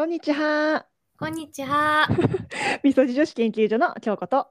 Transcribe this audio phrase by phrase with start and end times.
[0.00, 0.86] こんにちは。
[1.18, 2.08] こんにちは。
[2.82, 4.46] みそじ女子研究所の京子と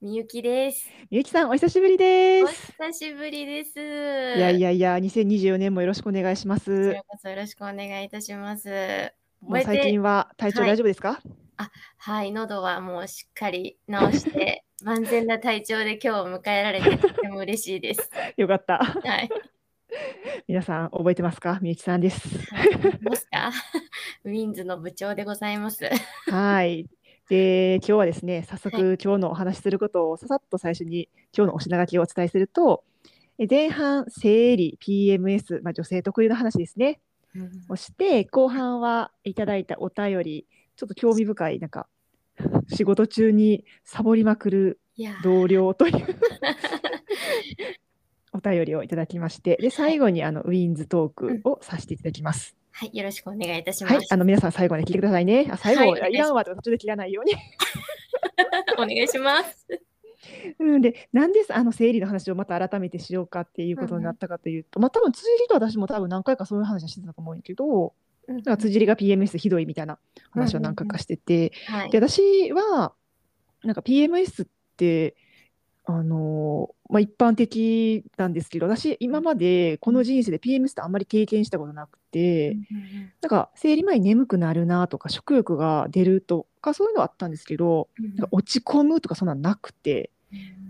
[0.00, 0.88] みゆきです。
[1.08, 2.72] みゆきさんお久しぶりでおす。
[2.72, 3.78] 久しぶりです。
[3.78, 3.80] い
[4.40, 7.02] やいやいや、2024年もよろしくお願いしますこちら。
[7.04, 9.12] こそよろしくお願いいたします。
[9.40, 11.22] もう最近は体調はい大丈夫ですか？
[11.98, 18.10] はい、喉はもうしっかり治して、 万全な体調で今日を迎えられてとても嬉しいです。
[18.36, 18.78] よかった。
[18.78, 19.28] はい。
[20.48, 21.58] 皆さん覚えてますか？
[21.62, 22.28] みゆきさんです。
[24.24, 25.88] ウィンズの部長でございます。
[26.30, 26.88] はい。
[27.28, 32.84] で、今日はですね、早速今日のお話しすることをささっと最初に今日のお品書きをお伝えすると、
[33.38, 37.00] え前半生理 PMS、まあ女性特有の話ですね。
[37.68, 41.86] をして後半はいただいたお便りちょっと興味深いなんか
[42.68, 44.80] 仕事中にサボりまくる
[45.22, 45.94] 同僚という
[48.38, 52.56] お便りをいただきましてで最後にあのウィンズトークをさせていただきます。
[52.70, 53.96] はい、よろしくお願いいたします。
[53.96, 55.48] はい、あの皆さん最後まで聞いてくださいね。
[55.50, 57.32] あ最後、はいい、らんわと途中で切らないように。
[58.78, 59.66] お願いします。
[60.60, 67.94] うん、でなんであの生理の話をまた改めてしようかっていうことになったかというと、まあ多分辻りと私も多分何回かそういう話はしてたと思うんやけど、
[68.28, 69.98] うん辻りが PMS ひどいみたいな
[70.30, 71.98] 話を何回かしてて、はいで。
[71.98, 72.92] 私は
[73.64, 75.16] なんか PMS って
[75.84, 82.56] あのーまあ、一般的なんですけど私今までこの人生で PMS ってあんまり経験したことなくて、
[83.20, 90.10] なんか生理前に眠くなるなとか食欲が出るとかそういうのはあったんですけどなんか落ち込むとかそんなんなくて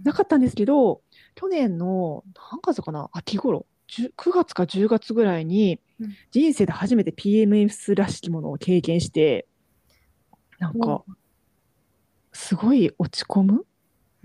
[0.04, 1.02] なかったんですけど
[1.34, 6.14] 去年の何月かな秋頃10 9月か10月ぐらいにうん。
[6.30, 9.46] 人生で初めて PMS らしきものを経験して
[10.58, 11.04] なんか
[12.32, 13.66] すごい落ち込む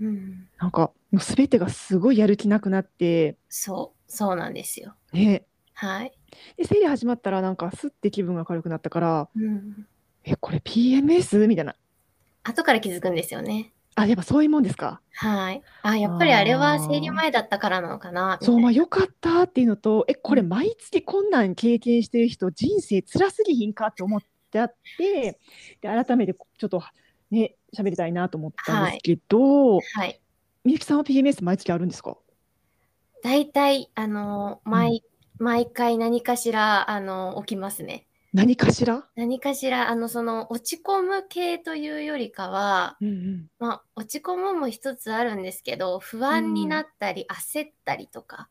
[0.00, 4.94] うんなんかもう全てがすごいやる気なくなってそう、そうなんですよ。
[5.12, 6.12] ねはい。
[6.56, 9.86] で生理始まったらなんかすって気分が軽くなったからうん
[10.24, 11.46] えこれ PMS?
[11.46, 11.76] みたいな
[12.42, 13.72] 後から気づくんですよね。
[13.96, 15.00] あやっぱそういうもんですか？
[15.12, 15.62] はい。
[15.82, 18.38] あ、やっぱりあれは生理前だったからなのかな。
[18.42, 25.38] そうまあみよかったっていうのとえこれうん毎月こんなん経験してる人人生辛すぎひんかって思ってあって
[25.80, 26.82] で改めてちょっと
[27.30, 30.20] ね喋りたいなと思ったんですけど、たいなはい。
[30.64, 32.16] みゆきさんは PMS 毎月あるんですか？
[33.22, 35.02] 大体、あの、毎、
[35.38, 38.06] 毎回何かしら、あの、起きますね。
[38.32, 48.48] 何かしら、何かしら、あの、その、落ち込む系というよりかは、うんうん、まあ、落ち込むも一つあるんですけど、不安になったり、焦ったりとか、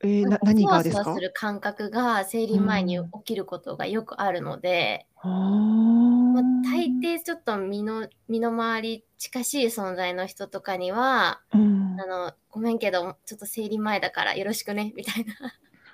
[0.00, 1.14] えーな何がですか？
[1.14, 11.78] する感覚が生理前に起きることがよくあるので、あまあー、大抵ちょっと身の身の回り近しい存在の人とかにはうん。
[12.00, 15.34] あのごめんけどちょっと生理前だからよろしくね みたいな。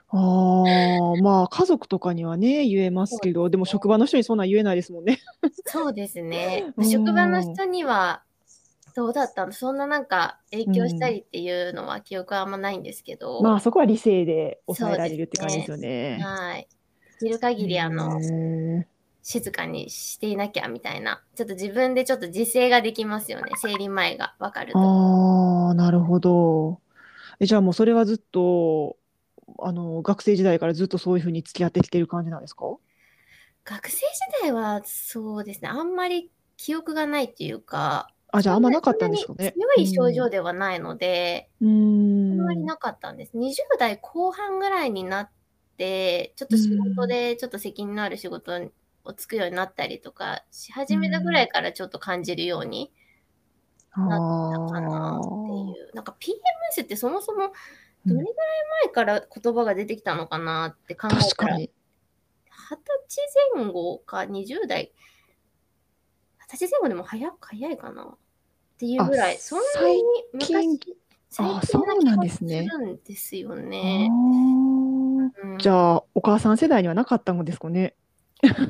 [0.09, 1.23] あー。
[1.23, 5.21] まあ家族とかにはね言えますけどでも職場の人にそんなん言えないですもんね。
[5.65, 6.73] そうですね。
[6.77, 6.85] うん。
[6.85, 8.23] 職場の人には
[8.94, 9.53] どうだったの。
[9.53, 16.21] そんななんか影響したりっていうのは記憶はあんまないんですけど、まあそこは理性で抑えられるって感じですよね。
[16.22, 16.69] はい。
[17.21, 18.21] できる限りあの
[19.22, 21.22] 静かにしていなきゃみたいな。
[21.34, 23.53] ちょっと自分でちょっと自制ができますよね。
[23.56, 24.78] 生理前が分かると。
[24.78, 26.81] ああなるほど。
[27.41, 28.97] えじゃあもうそれはずっと
[29.59, 32.66] あの学生時代からずっとそういうふうに付き合ってきてる感じなんですか？
[33.65, 34.03] 学生時
[34.43, 35.69] 代はそうですね。
[35.69, 39.53] あんまり記憶がないっていうかあじゃああんまなかったんですかね。
[39.53, 41.69] 強い症状ではないので、うん。
[41.69, 43.39] あうんんまりなかったんです。
[43.39, 45.31] 20代後半ぐらいになっ
[45.77, 48.53] て、ちょっと仕事でちょっと責任のある仕事
[49.05, 52.93] をつくようになったりとかし始めたぐらいからちょっと感じるように
[53.97, 55.94] なったかなっていう。
[55.94, 57.53] なんか PMS ってそもそも
[58.05, 58.34] どれぐらい
[58.87, 61.71] 前から言葉が出てきたのかなって考えたら、確かに。
[62.50, 63.21] 二十歳
[63.55, 64.93] 前後か20代、
[66.49, 68.19] 二十歳前後でも早早いかな
[68.75, 70.03] っていうぐらい、あそんなに
[70.39, 70.81] 近昔、
[71.31, 74.09] 最あ近そうなんですね気がするんですよあね。
[75.59, 77.97] じゃあお母さん世代にはなかったのですかね？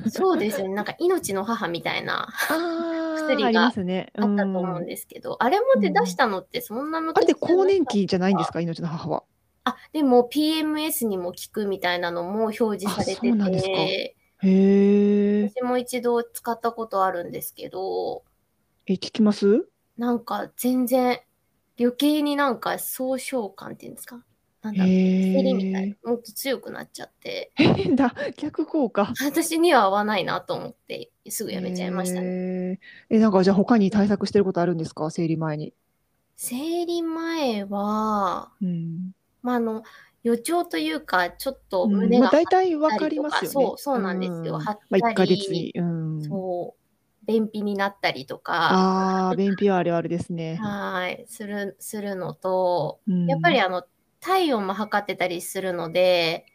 [0.08, 0.74] そうですよね。
[0.74, 3.68] なんか命の母みたいな、あ薬があ
[4.26, 8.60] ったと思うんですけど、あれも出だしたのってそんなあれ昔って更年じ期じゃないんですか？
[8.60, 9.24] 命の母は。
[9.64, 13.66] あ、でも PMS にも効くみたいなのも表示されあそうなんです
[14.42, 15.48] へえ。
[15.48, 18.24] 私も一度使ったことあるんですけど、
[18.86, 19.68] え聞きます？
[19.96, 21.20] なんか全然
[21.78, 24.24] 余計になんか総称感っていうんですか？
[24.62, 29.12] なんだろう、へ焦りみたいもっと強くなっちゃって、 変だ逆効果？
[29.22, 32.26] 私には合わないなと思って、すぐやめちゃいましたね。
[32.28, 32.80] ね。
[33.10, 35.10] えなんかじゃあ他に対策してることあるんですか？
[35.10, 35.74] 生理前に。
[36.36, 39.12] 生理前は、うん。
[39.42, 39.82] まあ、あの、
[40.22, 43.66] 予兆というか、ちょっとうん胸がまあ、大体わ張ったりとか、かりますよね。
[43.66, 44.54] そう、そうなんですよ。
[44.56, 46.20] うんまあ、1たヶ月りに。、うん。
[46.22, 46.83] そう、
[47.26, 50.60] 便秘になったりとか、ああ、便秘はあるあるですね。
[50.60, 53.14] はい、する、するのと、うん。
[53.26, 53.86] やっぱりあの、
[54.20, 56.46] 体温も測ってたりするので、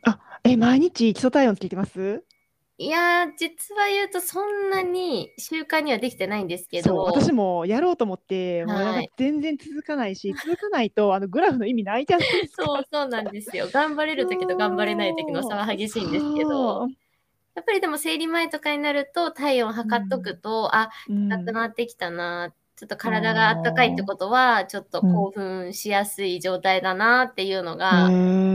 [0.44, 2.24] え、毎日基礎体温つけてます？
[2.80, 9.12] いやー、実は言うとそんなに習慣にはできてないんですけそう、ど、私もやろうと思って、もうなんかはい。
[9.18, 12.70] 全然続かないし、 続かないと、あのグラフの意味ないじゃないですか。
[12.72, 13.70] そうそうなんですよ。
[13.70, 16.92] 頑張れる時と頑張れない時の差は激しいんですけど、
[17.60, 20.72] やっぱりでも生理前とかになると体温測っとくと、
[21.10, 21.28] う、うん。
[21.28, 28.04] なくなってきたな、ちょっと体が温かいってことは、ちょっと興奮しやすい状態だなっていうのが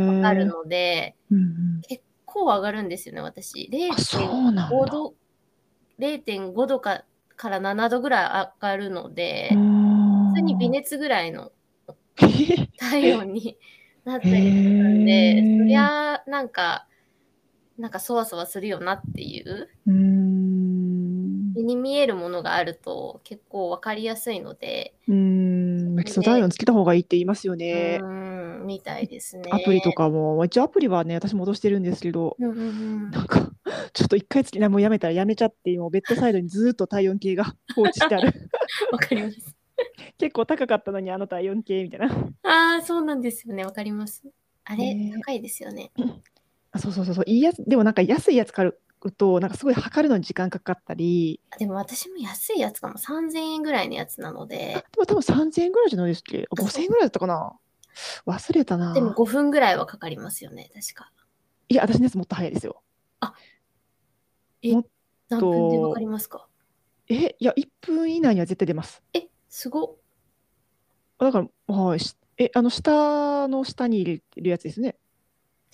[0.06, 1.80] わかるので、うんうん。
[1.86, 3.68] 結構上がるんですよね、私。
[3.92, 4.70] あ、そう0.5なんだ。
[4.90, 5.14] 度、
[5.98, 7.04] 0.5度か
[7.36, 9.56] から7度ぐらい上がるので、普
[10.30, 11.52] 普通に微熱ぐらいの
[12.78, 13.58] 体温に
[14.06, 16.88] なったりするんで、そりゃなんか、
[17.78, 21.54] なんかそわそわするよなっていう、うーん。
[21.54, 25.14] 目に見えるものがあると結構わかりやすいので、うー
[26.00, 26.04] ん。
[26.04, 28.00] 基礎体温つけた方がいいって言いますようね。
[28.02, 29.44] ーん、みたいですね。
[29.50, 29.92] アプリと。
[29.92, 33.50] かも、一応アプリはね、私も戻してるんですけど、うんうんうんなんか、
[33.92, 37.44] ちょっと一回つけない、もうやめたらやめちゃって、もうベッドサイドにずーっと体温計が
[37.74, 38.32] 放置してある。
[38.90, 39.56] わかります。
[40.18, 42.08] 結構高かったのに、あの体温計みたいな。
[42.42, 43.64] ああ、そうなんですよね。
[43.64, 44.22] わかります。
[44.64, 45.92] あれ、ね高いですよね。
[46.74, 48.76] あそうそうそうそう、いいやつ、でもなんか安いやつ買う
[49.16, 52.98] と、なんかすごい測るのに時間かかったり、あでも私も安いやつかも。
[52.98, 56.46] 3000円ぐらいのやつなのあで、でも多分3000円ぐらいじゃないですっけ？
[56.50, 57.52] あ ?5000 円ぐらいだったかな？
[58.26, 58.92] 忘れたな。
[58.92, 61.12] でも5分ぐらいはかかりますよね、確か。
[61.68, 62.82] いや、私のやつもっと早いですよ。
[64.62, 64.84] えもっ、
[65.28, 66.48] 何分でわかりますか？
[67.08, 69.02] え、いや、1分以内には絶対出ます。
[69.12, 69.98] え、すご
[71.18, 72.00] だから、はい。
[72.00, 74.96] しえ、あの、下の下に入れるやつですね。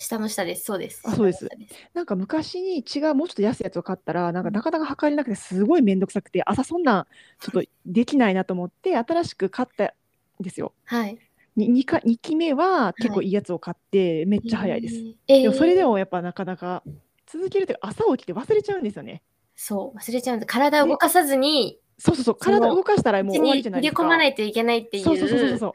[0.01, 0.63] 下の下です。
[0.63, 1.01] そうです。
[1.05, 1.47] あそうです
[1.93, 7.07] なんか昔に違う、もうちょっと安いやつを買ったら、なんかなかなか測れなくて、すごいめんどくさくて、朝そんなん
[7.39, 9.91] ちょっとできないなと思って、新しく買ったん
[10.39, 10.73] ですよ。
[10.85, 11.17] はい。
[11.55, 14.95] に 2, か2期目は結構いいやつを買って、めっちゃ早いです。
[15.27, 15.41] えー。
[15.43, 15.91] でもそれでも。
[15.91, 16.81] もやっぱなかなか
[17.27, 19.21] 続けると朝起きて忘れちゃうんですよね。
[19.55, 24.01] そう、忘れちゃうんで、体を動かさずに、そうそうそう、体動かしたらもう終わりじゃないですか。
[24.01, 25.73] れ込まないといけないっていう、そうそうそうそう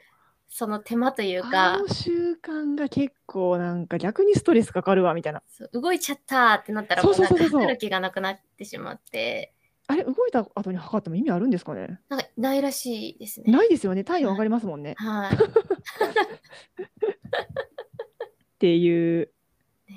[0.58, 5.43] その手間というあかの、習慣が結構なんか逆にストレスかかるわみたいな。
[5.47, 9.53] そう動いちゃったってなったら、もうそうそうそうそうなんか測る気がなくなってしまって、
[9.87, 12.00] あれ、動いた後に測っても意味あるんですかね？
[12.08, 13.53] なんかないらしいですね。
[13.53, 14.03] ないですよね。
[14.03, 14.94] 体温上がりますもんね。
[14.97, 15.35] はい。
[15.37, 15.38] っ
[18.58, 19.31] ていう。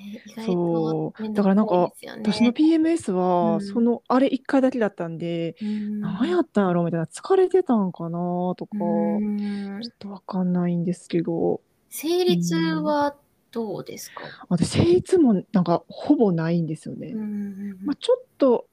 [0.00, 2.42] ね、意外そうだからなんかくさいですよね。
[2.42, 7.06] 私の PMS は、うんその、あれ1回だけだったんで、うん何やったんやろみたいな。
[7.06, 8.18] 疲れてたんかな
[8.56, 13.16] とか、うんちょっとわかんないんですけど、生理痛は
[13.52, 17.08] どうですか、私、生理痛もなんかほぼないんですよね。
[17.08, 18.66] うんまあ、ちょっと、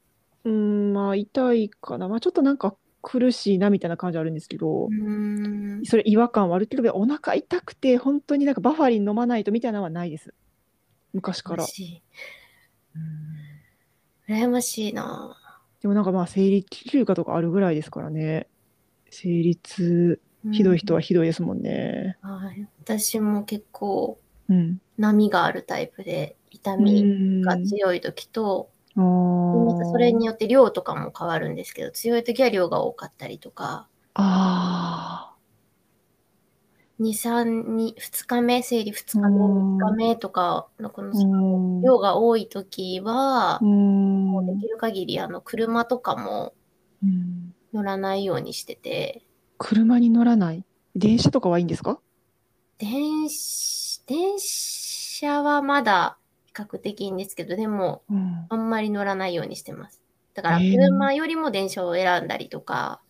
[0.45, 2.07] うん、まあ、痛いかな。
[2.07, 10.33] まあ、ちょっとなんか苦しいなみたいな感じはあるんですけど、うんそれ違和感はあるけど、お腹痛くて、本当になんかバファリン飲まないとみたいなのはないです。
[11.13, 11.74] 昔から羨ま。
[11.74, 12.04] しい
[12.95, 13.62] うん
[14.27, 15.38] 羨ましいな。
[15.81, 18.50] でもなんかまあ、生理休暇とかあるぐらいですからね。
[19.12, 20.21] 生理痛、
[20.51, 22.19] ひどい人はひどいですもんね。
[22.24, 22.68] うん、はい。
[22.80, 24.19] 私も結構
[24.50, 24.80] うん。
[24.98, 27.18] 波があるタイプで、痛うみん。
[27.41, 29.03] が強い時と、あー
[29.53, 35.26] またそれによって量とかも変わるんですけど、強い時は量が多かったりとか、あ
[37.00, 39.77] 2、3に、2日目、生理2日目、うん。
[39.77, 41.13] 3日目とかのこの。
[41.84, 44.32] 量が多い時はう、ん。
[44.32, 46.54] もうできる限りあの車とかも
[47.04, 47.54] うん。
[47.74, 49.22] 乗らないようにしてて、
[49.60, 50.63] 車に乗らない？
[50.96, 52.00] 電車とかはいいんですか？
[52.80, 58.48] 電子電車はまだ比較的いいんですけど、でもうん。
[58.50, 60.01] あんまり乗らないようにしてます。
[60.34, 63.01] だから車よりも電車を選んだりとか、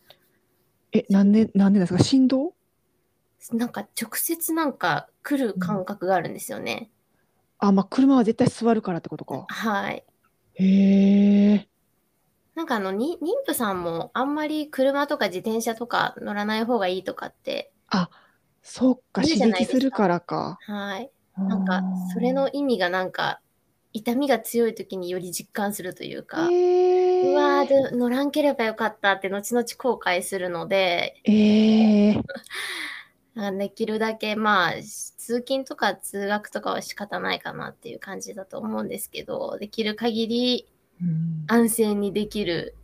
[0.92, 2.02] え、なんで、なんでですか？
[2.02, 2.54] 振動？
[3.52, 6.90] なんか直接なんか来る感覚があるんですよね。
[7.58, 9.46] あ、まあ、車は絶対座るからってことか。
[9.48, 10.04] はい。
[10.54, 11.68] へえ。
[12.54, 18.10] なんかあの、に妊婦さんもあんまり車とか自転車とか乗らない方がいいとかって、あ、
[18.62, 20.58] そっか、刺じゃないですか激するからか。
[20.62, 21.10] はい。
[21.36, 23.40] なんか、それの意味がなんか、
[23.92, 32.22] 痛みが強い時により実感するというか、えー、うわーで乗らんければよかったって後々後悔するので、えー、あ
[33.58, 40.68] できるだけまあ、通勤とか通学とかは仕方ないかなっていう感じだと思うんですけど、できる限り
[41.00, 42.74] うん安静にできる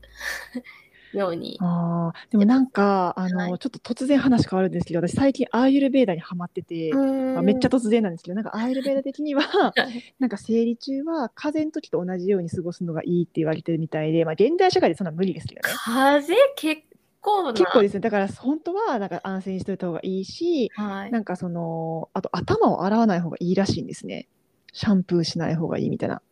[1.12, 1.58] ように。
[1.60, 7.78] ああ、でもなんか、あはいの、ちょっと突然話変わるんですけど、私最近アーユルベーダにハマってて、まあ、めっちゃと。
[7.78, 15.74] 突然なんですけど、なんかアーユルベーダ的には、はい なんか生理中は風邪の時と同じように過ごすのがいいって言われてるみたいで、まあ、現代社会でそんな無理ですけどね。
[15.84, 16.82] 風結
[17.24, 17.52] 構な。
[17.52, 18.00] 結構ですね。
[18.00, 21.10] だから本当はなんか安静にしといた方がいいし、はい。
[21.10, 24.28] なんかその、あと頭を洗わない方がいいらしいんですね。
[24.72, 26.22] シャンプーしない方がいいみたいな。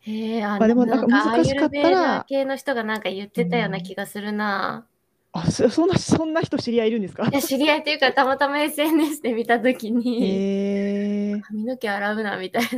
[0.00, 4.88] へえ、あ、まあでもなんか難しかったら系の人がなんか言ってたような気がするな。
[5.32, 7.28] あ、そ そんな、そんな人知り合いいるんですか？
[7.28, 11.40] いや、知り合いというか、たまたま SNS で見たときに。
[11.42, 12.68] 髪の毛洗うなみたいな。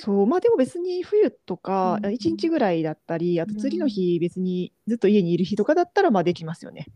[0.00, 6.86] そう、まあでも別に冬とかうん1日ぐらいだったり、あと次の日別にずっと家にいる日とかだったらまあできますよね。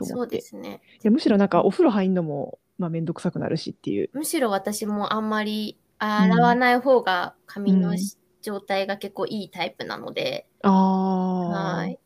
[0.00, 0.36] う思って。
[0.36, 0.80] いですね。
[1.02, 4.10] やむしろなんかお風呂入んのもまあめんどくさくなるしっていう。
[4.12, 11.76] むしろ私もあんまり洗わない方が髪のし状態が結構いいタイプなので、ああ。
[11.76, 11.98] はい。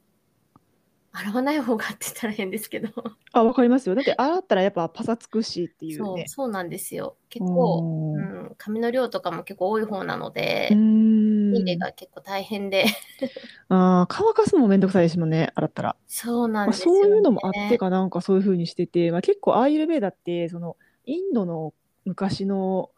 [1.14, 2.88] 洗わない方がって言ったら変ですけど、
[3.33, 3.94] あ、わかりますよ。
[3.94, 6.26] だって洗ったらやっぱパサつくしっていうそうね。
[6.26, 7.16] そうなんですよ。
[7.28, 10.68] 結構、ううんん、髪の量とかも結構多い方なので、
[11.50, 12.87] 手入れが結構大変で、
[13.68, 15.97] ああ、乾かすのもめんどくさいですもんね、洗ったら。
[16.06, 16.99] そうなんまあ、ですよ、ね。
[17.00, 22.90] そういうのもあってかなんかそういう風にしてて、まあ、結構アーユルベーダってそのインドの昔の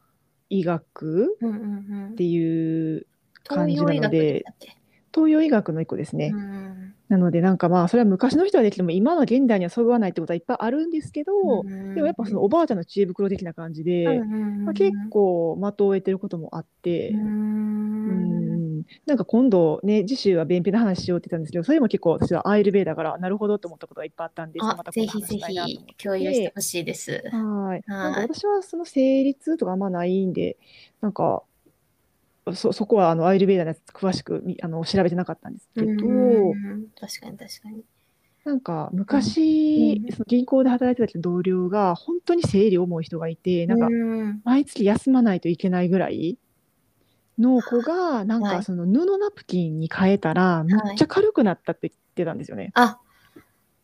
[0.51, 3.07] 医学うんうんうんっていう
[3.45, 4.77] 感じなのででしたっけ？
[5.17, 6.33] 東洋医学の一個ですね。
[6.35, 6.95] うん。
[7.09, 11.33] なのでなんかまあそれは昔の人はできても今の現代にはそぐわないってことはいっぱいあるんですけど、
[11.95, 14.21] でもやっぱそのおばあちゃんの知恵袋的な感じで、
[14.65, 18.83] まあ、結構的を得てることもあって、ううんん。
[19.07, 27.23] なんか今度ね次週は便秘の話しようって言ったんですけどそれも結構私はアイルベーダからなるほどと思ったことがいっぱいあったんであまた、ぜひぜひ共有してほしいです。
[27.33, 27.85] はい。
[27.87, 30.57] なんかはい私はその生理痛とかあんまないんで、
[31.01, 31.43] なんか、
[32.55, 37.85] そ、そこはあのアイルベーダのやつ詳しくみあの調べてなかったんですけど、うん確かに確かに。
[38.45, 46.39] なんか昔、うんその銀行で働いてた時の同僚が本当に生理重い人がいて、なんかうん毎月休まないといけないぐらい
[47.39, 52.71] の子が、なんはいかその布ナプキンに変えたら、めっちゃ軽くなったって言ってたんですよね。
[52.75, 52.99] あ、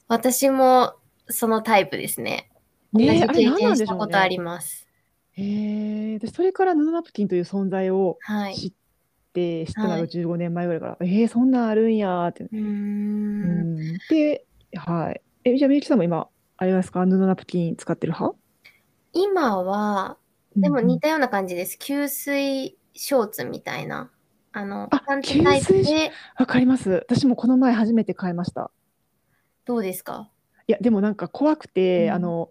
[0.09, 0.95] 私も
[1.29, 2.51] そのタイプですね。
[2.93, 4.87] ねあれ何なんでしたょうねことあります。
[5.33, 8.55] へえ、私それから布ナプキンという存在をはい。
[8.55, 8.73] 知っ
[9.33, 12.45] て、知ったのがはい15年前ぐらいから、えー、そんなんあるんやーって。
[12.45, 12.59] うー。
[12.59, 14.45] うんん、で、
[14.77, 15.21] はい。
[15.45, 18.39] え、じゃあ、みゆきさんも今、あれですか、布ナプキン使ってる派？
[19.15, 20.17] 今は、
[20.55, 21.79] でも似たような感じです。
[21.81, 24.11] 吸水ショーツみたいな。
[24.53, 26.91] あの、あパンツタイプ吸水で、わかります。
[26.91, 28.71] 私もこの前初めて買いました。
[29.65, 30.29] どうですか？
[30.67, 32.51] いや、でもなんか怖くて、うんあの、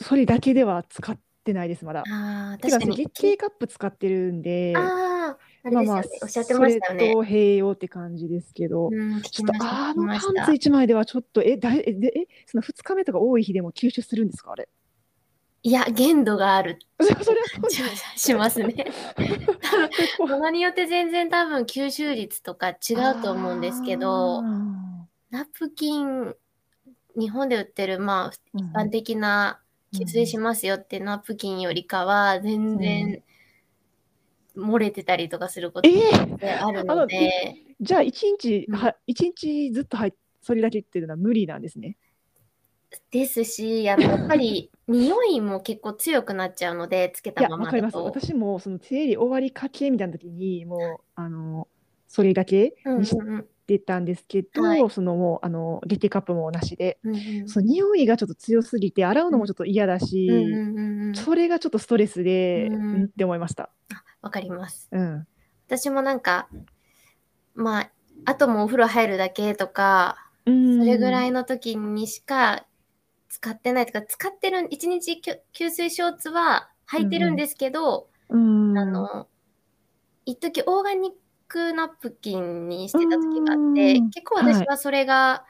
[0.00, 2.00] それだけでは使ってないです、まだ。
[2.00, 2.96] ああ、確かに。
[2.96, 6.02] 月経カップ使ってるんで、ああ、あれまあまあ。
[6.22, 7.14] おっしゃってましたよそれね。
[7.14, 14.68] と併用って感じですけど、うん、聞ちょっとあのパンツ1枚ではちょっと、え、だいえ、でえその2日目とか多い日でも吸収するんですか、あれ？
[15.64, 17.82] いや、限度があるそ それはそうし
[18.16, 18.74] しますね。
[20.18, 26.34] 多分、ものによって全然多分吸収率とか違うと思うんですけど、あナプキン、
[27.16, 33.22] 日本で売ってる、まあ、ー一般的な吸水しますよってナプキンよりかは、全然
[34.56, 41.96] 漏れてたりとかすることえーってあるので、じゃあ一日うんは一日ずっと入っそれだけっていうのは無理なんですね？
[43.10, 47.96] ですし、やっぱり匂いも結構強くなっちゃうので、つけいや、たまわかります。
[47.96, 48.20] まだと。
[48.20, 51.68] 私もその生理終わりかけみたいな時にもうあの
[52.08, 53.46] それだけうんうんにしうん
[53.78, 63.70] てたんですけど、はいそのもうあの月経カップもなしで、うんうんその匂いがちょっと強すぎて洗うのもちょっと嫌だし、うんうんうんうんそれがちょっとストレスで、ううんん、って思いました。
[63.92, 64.88] あわかります。
[64.92, 65.26] うん。
[65.66, 66.48] 私もなんか、
[67.54, 67.92] まあ、
[68.24, 71.28] あともうお風呂入るだけとか、そそれぐらい。
[71.28, 72.66] いの時にしか
[73.28, 78.78] 使ってないとか、使ってる、一日きゅ吸水ショーツは履いてるんですけど、うん。
[78.78, 79.28] あの、
[80.24, 81.12] 一時オーガニッ
[81.52, 85.44] クナプキンにしてた時があってうん、結構私はそれが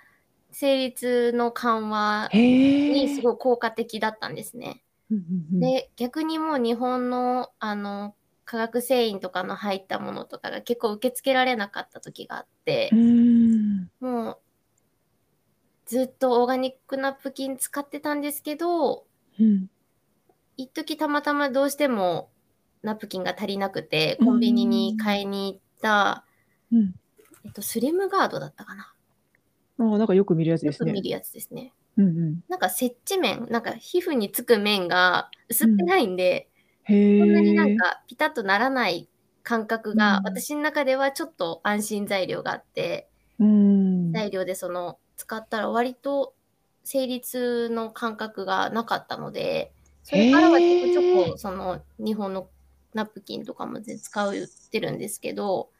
[0.50, 2.28] 生理痛の緩和。
[2.32, 4.82] にすごい効果的だったんですね。
[5.52, 13.90] で、逆にもう日本の、あの、化学繊維とかの入ったものとかが結構受け付けられなかった時があってう、ん。
[14.00, 14.38] もう
[15.86, 19.06] ずっとオーガニックナプキン使ってたんですけど、
[19.38, 19.68] うん。
[20.56, 22.30] 一時たまたまどうしても
[22.82, 26.24] ナプキンが足りなくて、コンビニに買いに行った、
[26.72, 26.94] うん。
[27.44, 28.94] えっと、スリムガードだったかな。
[29.78, 31.02] ああ、なんかよく見るやつですねよく見。
[31.02, 31.72] るやつですね。
[31.98, 32.40] うんうん。
[32.48, 36.48] なんか接地面、なんか皮膚につく面が薄ってないんで、
[36.84, 37.18] へえ。
[37.18, 39.08] そんなになんかピタッとならない
[39.42, 43.08] 感覚が、うん私の中ではちょっと安心材料があって、
[43.38, 44.12] うん。
[44.12, 46.34] 材料でその使ったら割と
[46.84, 49.72] 生理痛の感覚がなかったので、
[50.04, 51.30] それからはちょこちょへえ。
[51.30, 52.48] こその日本の
[52.94, 55.71] ナプキンとかもぜ使うってるんですけど、そ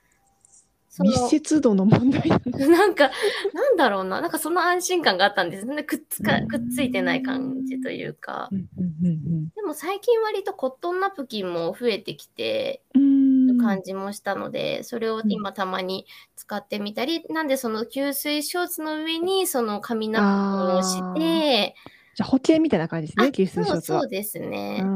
[1.01, 2.29] 密の接度の問題
[2.69, 3.11] なんか、
[3.55, 5.67] なんだろうな、なんかその安心感があったんです。
[5.67, 6.41] ね、くっつか。
[6.43, 8.49] くっついてない感じというか。
[9.55, 12.83] でも最近割とコットンナプキンも増えてきて
[13.59, 13.83] 感ん。
[13.83, 15.31] じもしたので、それをうん。
[15.31, 16.07] 今たまに
[16.37, 21.15] 使ってみたり、なんでその吸水ショーツの上にその紙ナプキンをしああ。
[21.21, 21.75] て
[22.15, 24.01] じゃ、保険みたいな感じですね、あ、吸水ショーツは。
[24.01, 24.83] そうですね。
[24.83, 24.87] ん。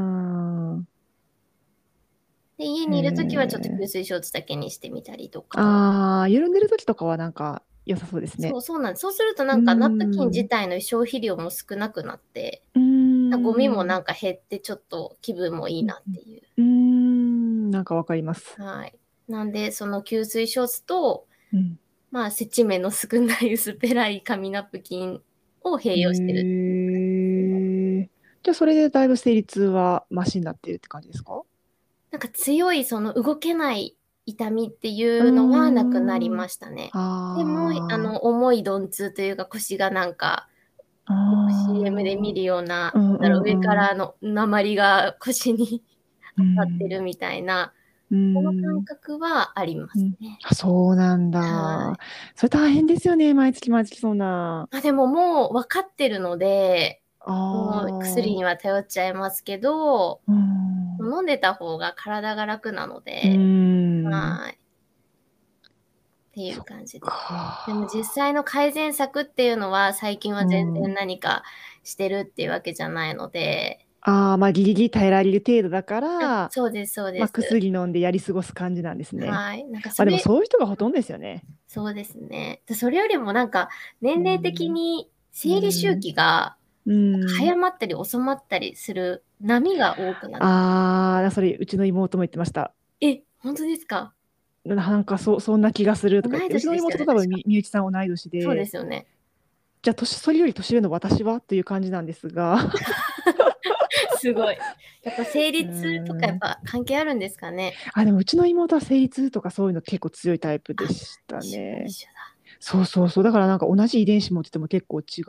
[2.57, 3.71] で、家へにいる時はちょっとえ。
[3.83, 5.59] 吸水ショーツだけにしてみたりとか。
[5.61, 8.49] ああ、緩んでる時とかはなんか良さそうですね。
[8.49, 9.01] そう、そうなんです。
[9.01, 10.47] そうするとうなんかナプキン自。
[10.47, 12.79] 体の消費量も少なくなって、う
[13.29, 13.85] なゴミもー。
[13.85, 16.41] なんんか減ってちょっと気分もいいうんなっていう。
[16.57, 17.71] うん。
[17.71, 18.59] なんかわかります。
[18.59, 18.99] はい。
[19.27, 21.79] なんで、その吸水ショーツと、うん。
[22.11, 25.21] まあ、接地面の少ない薄っぺらい紙ナプキン
[25.63, 28.09] を併へ用してる。
[28.43, 31.41] じゃ、それでだいぶ生理痛はマシになってるって感じですか？
[32.11, 36.29] なんか強いその動けない痛みっていうううのはなくなり。
[36.29, 36.95] ましたね。
[37.33, 38.17] でも、あああ。
[38.17, 40.49] の、重い鈍痛というか腰がなんか、
[41.49, 42.99] CM で見あるような、
[43.43, 43.89] 上かうんうん。
[43.89, 45.83] らの鉛が腰に
[46.37, 46.89] う当たってん。
[46.89, 47.73] るみたいな、
[48.11, 48.85] うその感ん。
[48.85, 50.15] 覚はありまうん。
[50.15, 50.43] すね。
[50.43, 51.97] あ、そうなんはだ。
[51.97, 51.99] い。
[52.35, 54.69] それ大変ですよね、毎月毎月そんな。
[54.71, 57.03] ま、でももう分かってるので、
[57.51, 58.37] もう薬ああ。
[58.37, 61.07] には頼っちゃいますけど、うーん。
[61.15, 64.39] 飲んでた方が体が楽なのうで、ーん。
[64.41, 64.59] はい。
[66.31, 67.27] っていう感じです。
[67.65, 67.87] でもか。
[67.87, 70.93] 実際の改善策っていうのは、最近うは全然ん。
[70.93, 71.43] 何か
[71.83, 73.85] してるっていうわけじゃないので。
[74.01, 77.33] ああ、ま、ギリギリ耐えられる程度だかあ、ら、そうですそうでま、す。
[77.33, 79.43] 薬飲んでやり過ごす感じなんですね。
[79.43, 79.65] はい。
[79.65, 81.43] なんかそま、でもれそういう人がほとんどですよね。
[81.69, 82.61] そうですね。
[82.65, 83.69] で、それよりもなんか、
[84.15, 84.69] う年齢的ん。
[84.69, 85.09] に
[85.45, 85.97] う生理周ん。
[85.97, 86.55] 期が、
[86.87, 87.27] うなん。
[87.29, 92.73] 早まったり遅まったりする波が多くなってああ、それうちの妹も言ってました。
[93.01, 94.13] え、ほんとですか？
[94.65, 97.29] ななんかそそんな気がするとか言って、うちの妹と多分。
[97.29, 99.05] み身内さん同い年そうでですよね。
[99.81, 102.57] じゃ、年それより年上の私はという感じなんですが。
[104.19, 104.57] すごい。
[105.03, 106.33] やっぱ生う理痛とかや。
[106.33, 107.73] っぱ関係あるんですかね？
[107.93, 111.87] あ、でもうちの妹は生理痛とかそういうの結構強いタイプであ、したね。
[112.59, 115.21] そうそうそう、だからなんか同じ遺伝子持ってても結構違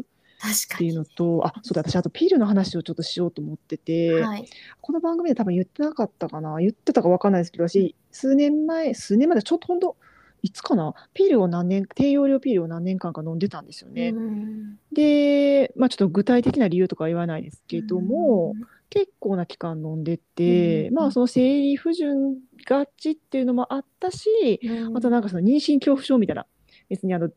[0.00, 0.04] う
[0.52, 1.06] っていうのに。
[1.06, 4.46] と、あ、そうだ、私あとピルの話をちょっとしようと思ってて、はい。
[4.80, 7.68] この番組で多分言ってなかったかな、言ってたかわかんないですけど、うん。
[7.68, 9.96] 私、数年前数年前だ、ちょっとほんと、
[10.42, 14.14] いつかな、ピルを何年低用量ピルを何年間か飲んでたんですようね。
[14.92, 18.66] で、ま、ちょっと具体的な理由とかは言わないですうけどーも、ん。
[18.90, 21.12] 結構な期間飲んでうんて、まあ、うん。
[21.12, 24.60] その生理不順がちっていうのもあったし。
[24.94, 26.46] あとなんかその妊娠恐怖症みたいな、
[26.90, 27.30] 別にあの、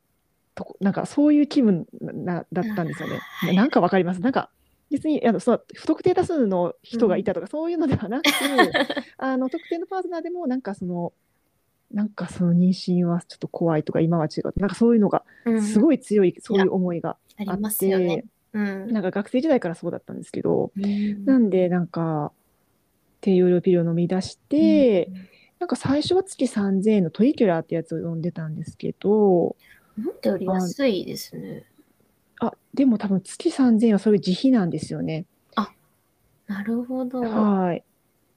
[0.57, 3.15] とこなんかそういう気分なだったんですよね。
[3.15, 3.47] は。
[3.47, 4.21] ないなんかわかります？
[4.21, 4.49] なんか、
[4.89, 7.23] 別にあの、そう不特定多数のう人がいん。
[7.23, 8.27] たとかそういうのではなく、
[9.17, 11.13] あの、特定のパートナーでもなんかその
[11.91, 15.61] なんかその妊娠はちょっと怖いとか、今は違う、なんかそういうのがうん。
[15.61, 18.05] すごい強いそういう思いがあっありますよね。
[18.17, 18.91] て、うん。
[18.91, 21.25] なんか学生時代からそうだったんですけど、うー。
[21.25, 22.31] なんんでなんか、
[23.21, 25.29] 低用量ピルを飲み出しうんて、うん。
[25.59, 29.55] なんか最初は月3000円のトリキュラーってやつを飲んでたんですけど
[29.97, 31.65] 思ったよりあ安いですね。
[32.39, 35.25] あ、でも多分月3000円はそれ自費なんですよね。
[35.55, 35.73] あ、
[36.47, 37.21] なるほど。
[37.21, 37.83] はい。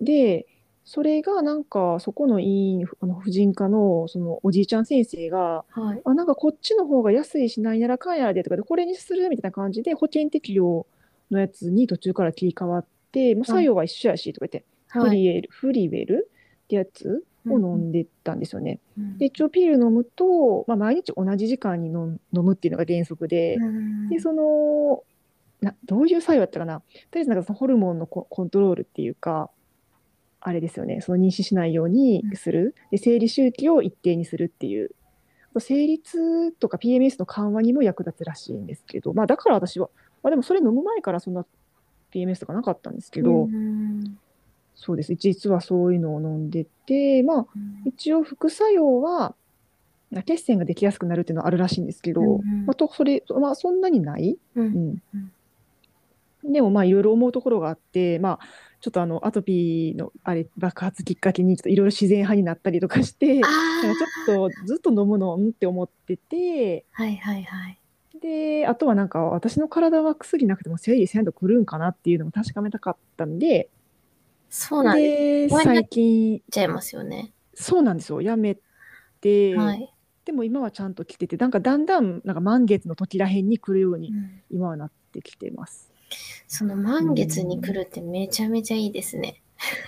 [0.00, 0.46] で、
[0.84, 6.04] それがなんかそこの医院、あの婦人科のそのおじいちゃん先生が、はい。
[6.04, 10.86] あ、なんかこっちの方が安いしなんやらかんやらでとかで、これにするみたいな感じで保険適用
[11.30, 13.56] のやつに途中から切り替わって、もうはい。
[13.56, 15.20] 作用は一緒やしとか言って、フはい。
[15.20, 16.30] リエルフリウェル
[16.64, 18.80] ってやつを飲うんでたんですよね。
[18.98, 19.18] うん。
[19.18, 24.20] で、一応ピル飲むと、ま、毎日同じ時間に飲むっていうのが原則うで、で、ーん。
[24.20, 25.02] その、
[25.60, 26.80] などういう作用だったかな。
[26.80, 29.50] とりあえずなんかそのホルモンのココントロールっていうか、
[30.40, 32.36] あれですよね、その妊娠しないようにうん。
[32.36, 32.74] する。
[32.90, 34.90] で、生理周期を一定にするっていう。
[35.58, 39.90] 生理痛とか PMS の緩和にも役立つらしいんですけど、ま、だから私は、
[40.22, 41.44] ま、でもそれ飲む前からそんな
[42.14, 44.18] PMS とかなかったんですけうーどん。
[44.82, 45.14] そうです。
[45.14, 47.82] 実はそういうのを飲んでて、まあ、うん。
[47.84, 49.34] 一応副作用は、
[50.10, 52.74] な血栓ができやすくなるっていうのはあるらしいんですけうんど、ま、うん。
[52.74, 54.38] とそれ、ま、そんなにない？
[54.56, 54.60] う。
[54.62, 55.02] うんん。
[55.14, 55.32] うん。
[56.44, 58.38] でも、ま、色々思うところがあって、ま、
[58.80, 63.94] ちょっとあのアトピーのあれ爆発きっかけにちょっと色々自然派になったりとかして、ちょっ
[64.26, 67.78] とずっと飲むの、んって思っててはいはいはい。
[68.22, 73.68] で、あとはなんか私の体は薬なくても生理ちゃんと来るんかなっていうのも確かめたかったんで
[74.50, 75.62] そうなんです。
[75.62, 77.32] 最近ちゃいますよね。
[77.54, 78.20] そうなんですよ。
[78.20, 78.58] やめ
[79.20, 79.94] て、はい。
[80.24, 85.90] でも今はちゃんと来ててなんかだんだんなんか満月の時らへんに来るようにうん今はなってきてます。
[86.48, 89.40] その満月に来るってめちゃめちゃいいですね。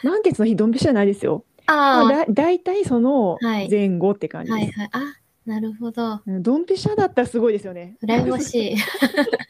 [0.04, 1.44] 満月の日ドンピシャじゃないですよ。
[1.66, 4.78] あだだいたいそのはい前後って感あ、じです。
[4.78, 5.04] はいはい。
[5.06, 6.20] あ、なるほど。
[6.24, 7.96] うんドンピシャだったらすごいですよね。
[8.02, 8.76] 羨ましい。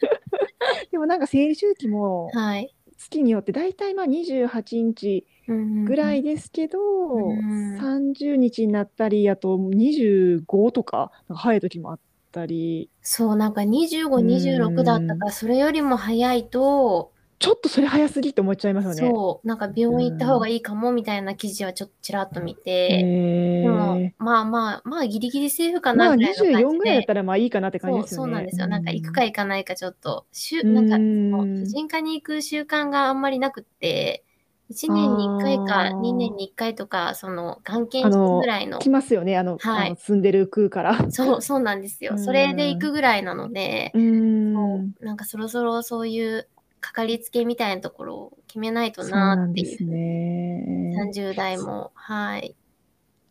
[0.91, 2.73] でもなんか生理周期もはい。
[3.03, 11.99] 月によってだいたいまあ28日ぐぐらいですけど、ん30日になったりあと25とか早い時もあっ
[12.31, 12.89] たり。
[13.01, 17.11] そう、なんか25、26だったから、それよりも早いと、
[17.43, 19.11] ちょっとそれ早すぎって思っちゃいますよね。
[19.11, 26.63] そう、なんか病院行った方がいいかもみたいな記事はちょっとちらっと見て、えでもー、まあまあ、まあギリギリセーフかまあなぐらいの感じで。
[26.63, 28.31] 24ぐらいだったらまあいいかなって感じですよね。
[28.31, 28.67] そうなんですよ。
[28.67, 30.99] なんか行くか行かないかちょっと、しゅうんなんか、う
[31.45, 34.23] ん婦人科に行く習慣があんまりなくって、
[34.69, 41.11] 1年に1回かあー2年に1回とか、その、がん検診ぐらいの、来ますよねあの、はいあの住んでる区から。
[41.11, 42.13] そう、そうなんですよ。
[42.13, 46.47] うんそれで行くぐらいなので、うーんなんかそろそろそういう
[46.83, 49.77] かかりつけみたいなところを決めないとなっていう。
[49.77, 50.93] すね。
[51.13, 52.57] 30代も、はい、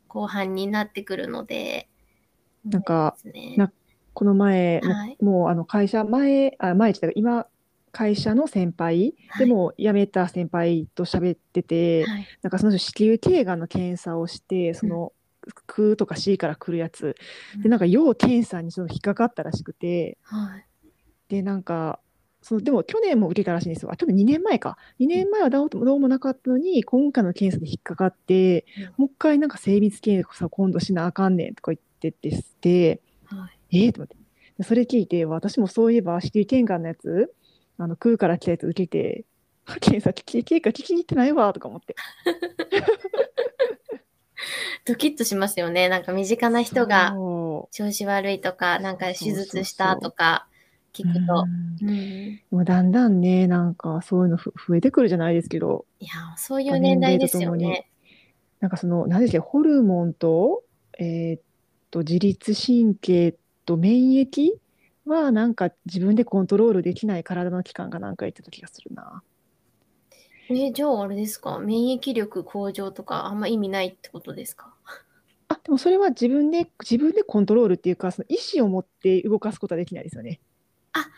[0.08, 1.90] 後半になってくるので。
[2.64, 3.14] なんか
[3.58, 3.70] な
[4.14, 5.16] この前、もうはい。
[5.20, 7.46] もうあの会社前あ前って今
[7.92, 9.46] 会社の先輩、はい。
[9.46, 15.12] でも辞めた先輩と喋ってて、はい、なんかその人子宮頸がんの検査をしてその、
[15.66, 17.16] 空とか C から来るやつ。
[17.62, 20.16] でなんか要検査にその引っかかったらしくて。
[20.22, 20.64] はい、
[21.28, 22.00] でなんか
[22.42, 33.00] そのでも去年も受けたらしいんですよあ去年2年前か2年前はどうもどうもなかったのに今回の検査で引っかかって、もう一回なんか精密検査今度しなあかんねんとか言っててして。
[33.26, 33.86] はい。
[33.86, 34.16] えー、と思って。
[34.58, 37.32] でそれ聞いて、私もそういえば、子宮頸がんのやつ、
[37.78, 39.24] あの空から来たやつ受けて、
[39.80, 41.94] 検査聞き、経過聞きに行ってないわとか思って。
[44.84, 45.88] ドキッとしますよね。
[45.88, 50.48] なんか身近な人がそ調子悪いとか、なんか手術したとか
[50.92, 51.44] 聞うくと。
[51.80, 57.88] うんうんもうだんだんね、なんかそういうのふ増えてくるじゃないですけど、いや、そういう年代ですよね。
[58.60, 60.62] なんかその、何でしたっけ、ホルモンと、
[60.98, 61.42] えーっ
[61.90, 64.50] と、自律神経と免疫
[65.06, 69.22] は、なんか自分でコントロールできない体の器官がなんか言ってた気がするな。
[70.50, 71.58] え、じゃああれですか？
[71.58, 74.74] 免疫力向上とかあんま意味ないってことですか？
[75.48, 80.40] あ、でもそれは自分で、自分でコントロールっていうか、その意思を持って動かすことはできないですよね。
[80.94, 81.08] あ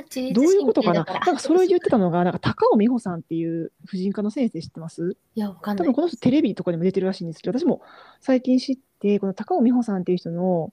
[0.00, 1.20] あ、自律どういうことかだから。
[1.20, 5.16] なんかそれを言ってたのが、なんか高尾美穂さんっていう婦人科の先生知ってます？
[5.34, 5.94] いや、わかんない多分。
[5.94, 7.80] この人テレビとかにも出てるらしいんですけど、私も
[8.20, 10.72] 最近知って、この高尾美穂さんっていう人の、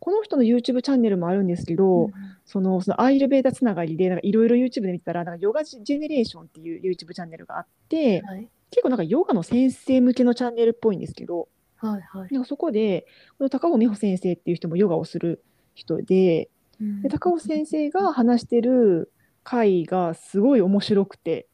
[0.00, 2.12] この人の YouTube チャンネルもあるんですけど、うん
[2.44, 12.32] そのそのアイルベーダつながりで、なんかいろいろ YouTube で見てたら、なんかヨガジェネレーションっていう YouTube チャンネルがあって、はい、結構なんかヨガの先生向けのチャンネルっぽいんですけど、はい、はい。
[12.32, 15.42] なんかそこで、この高尾美穂先生っていう人もヨガをする
[15.74, 16.57] 人で、うん
[17.02, 19.12] で高尾先生が話してる
[19.42, 21.48] 回がすごい面白くて、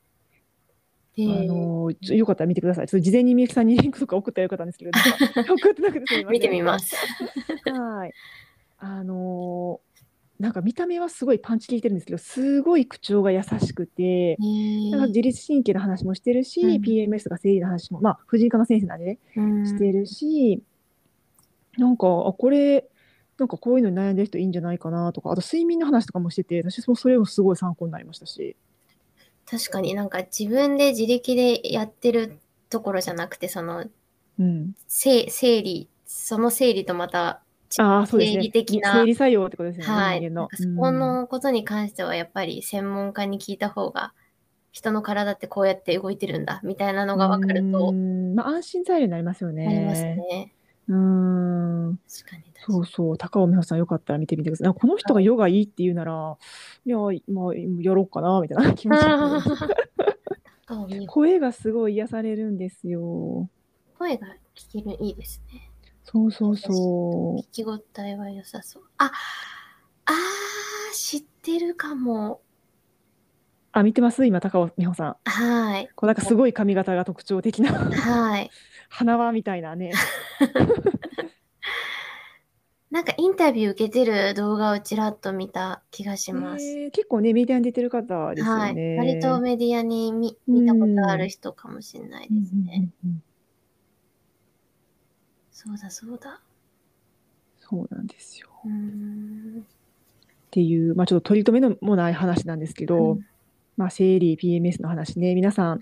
[1.17, 2.89] へあーのよかったら見てください。
[2.89, 4.91] ちょっと事前にみゆきさんにリンクとか送ったらよかったんですけど、
[5.55, 6.33] 送ってなくてすみません。
[6.33, 6.97] 見てみます。
[7.71, 8.13] はい。
[8.79, 9.95] あのー
[10.41, 14.37] なんか見た目はすごいパンチ効いてるんですけど、すごい口調が優しくて、
[14.91, 20.61] なんか自律神経の話もしてるし、うん PMS とか生理の話も、まあ、婦人科の先生なんでね、うんしてるし、
[21.79, 22.89] なんか、あ、これ、
[23.39, 28.57] なんかこういうのに悩んでる人いいんじゃないかなとか、あと睡眠の話とかもしてて、私もそれもすごい参考になりましたし。
[29.47, 32.39] 確かになんか自分で自力でやってる
[32.71, 33.85] ところじゃなくて、その
[34.39, 34.75] うん。
[34.89, 37.43] 生生理、その生理とまた、
[37.79, 38.39] ああ、そうですね。
[38.39, 40.57] 生理的な生理作用ってことですよね、はい、人間のなんか。
[40.57, 44.13] そこのことに関してはやっぱり専門家に聞いた方が、
[44.73, 49.67] 人の体ってこうやって動いてるんだみたいなのが分かるうとんまあ、安心材料になりますよね。
[49.67, 50.53] なりますね。
[50.89, 50.97] うー
[51.93, 51.99] ん。
[52.09, 52.54] 確かに。
[52.67, 54.69] そうそう、高尾美穂さんよかったら見てみてください。
[54.69, 56.37] あこの人がヨガいいって言うなら、
[56.87, 56.99] いや、
[57.29, 59.05] まあ、やろうかな、みたいな 気持ち
[61.07, 63.49] 声がすごい癒されるんですよ。
[63.99, 65.71] 声が聞けるいいですね。
[66.05, 67.41] そうそうそう。
[67.41, 68.83] 聞き応えは良さそう。
[68.99, 69.11] あ、
[70.07, 70.15] あー、
[70.95, 72.41] 知ってるかも。
[73.73, 74.25] あ、見てます？
[74.25, 75.17] 今、高尾美穂さん。
[75.25, 75.89] はい。
[75.97, 78.51] こうなんかすごい髪型が特徴的な、はい。
[78.89, 79.93] 花輪みたいなね。
[82.95, 86.65] なんかインタビュー受けてる動画をちらっと見た気がします。
[86.65, 88.75] えー結構ね、メディアに出てる方ですよはい。
[88.77, 88.97] ね。
[88.97, 92.89] 割とメディアに見見たことある人かもしれないうんうんですね。
[93.03, 93.23] うんうん
[95.51, 96.41] そうだそうだ。
[97.59, 98.49] そうなんですよ。
[98.65, 98.69] っ
[100.53, 103.27] ていう、まあちょっと取り留めのもない話なんですけど、うん
[103.77, 105.81] まあ生理、PMS の話ね、皆さん、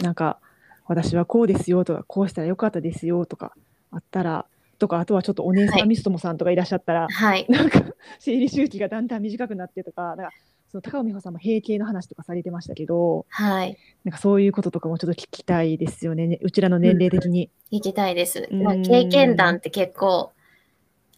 [0.00, 0.38] なんか、
[0.86, 3.52] 私はこうですよとか、こうしたらよかったですよとか
[3.90, 4.46] あったら、
[4.84, 7.46] とかあとはちょっとお姉さんミストモさんとかいらっしゃったら、はい。
[7.48, 7.82] なんか
[8.18, 10.30] 生理周期がだんだん短くなってとかなんか
[10.70, 13.78] その高尾美穂さんも閉経の話とかされてましたけどはい。
[14.04, 17.50] なんかそういうこととかもちょっと聞きたいですよねねうちらの年齢的に。
[17.70, 18.46] 行きたいです。
[18.50, 20.32] うんまあ経験談って結構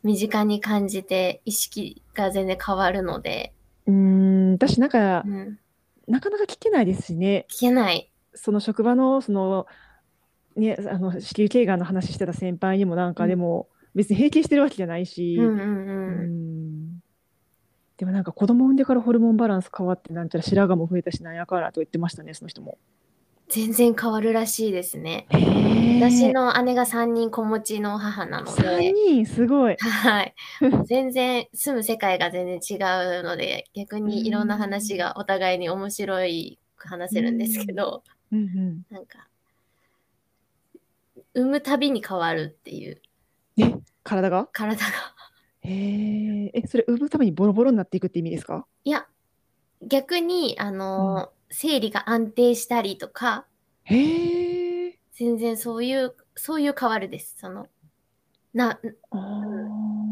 [0.05, 3.53] 身近に感じて意識が全然変わるので、
[3.87, 5.59] うーん私なんかうん、
[6.07, 8.13] なかなか聞けないですしね聞けない。
[8.33, 9.67] その職場のその
[10.57, 16.97] ねあの子宮頸がんの話してた先輩にもなんかでも、別に閉経してるわけじゃないし、うんうんううん。
[16.97, 17.01] ん
[17.97, 22.79] でもなんか子供産んでからホルモンバランス変わってなんちゃら白髪も増えたしなんやからと言ってましたねその人も。
[23.49, 25.27] 全然変わるらしいですね。
[25.31, 29.25] へ私の姉が3人子持ちの母なの3で、人？
[29.25, 29.77] すごい。
[29.77, 30.35] はい。
[30.85, 32.75] 全然住む世界が全然違
[33.21, 39.29] うので、逆にいろんな話がお互いに面白いく話せるんですけど、うんうん、なんか、
[41.37, 43.03] 産むたびに変わるっていう。
[43.59, 44.49] え体が？
[44.53, 44.91] 体が。
[45.61, 48.67] へええそれ産むためにボロボロになっていくって意味ですか？
[48.85, 49.07] いや、
[49.83, 53.47] 逆に、あの、生理が安定したりとか、
[53.85, 57.37] へえ全然そういう、そういう変わるです。
[57.39, 57.67] その、
[58.55, 58.81] な、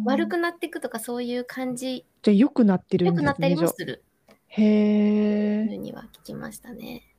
[0.05, 4.05] 悪くなっていくとかそういう感じ、じゃあ良くなってる良んですねくなったりもする。
[4.49, 7.14] へえふうには聞きましたね。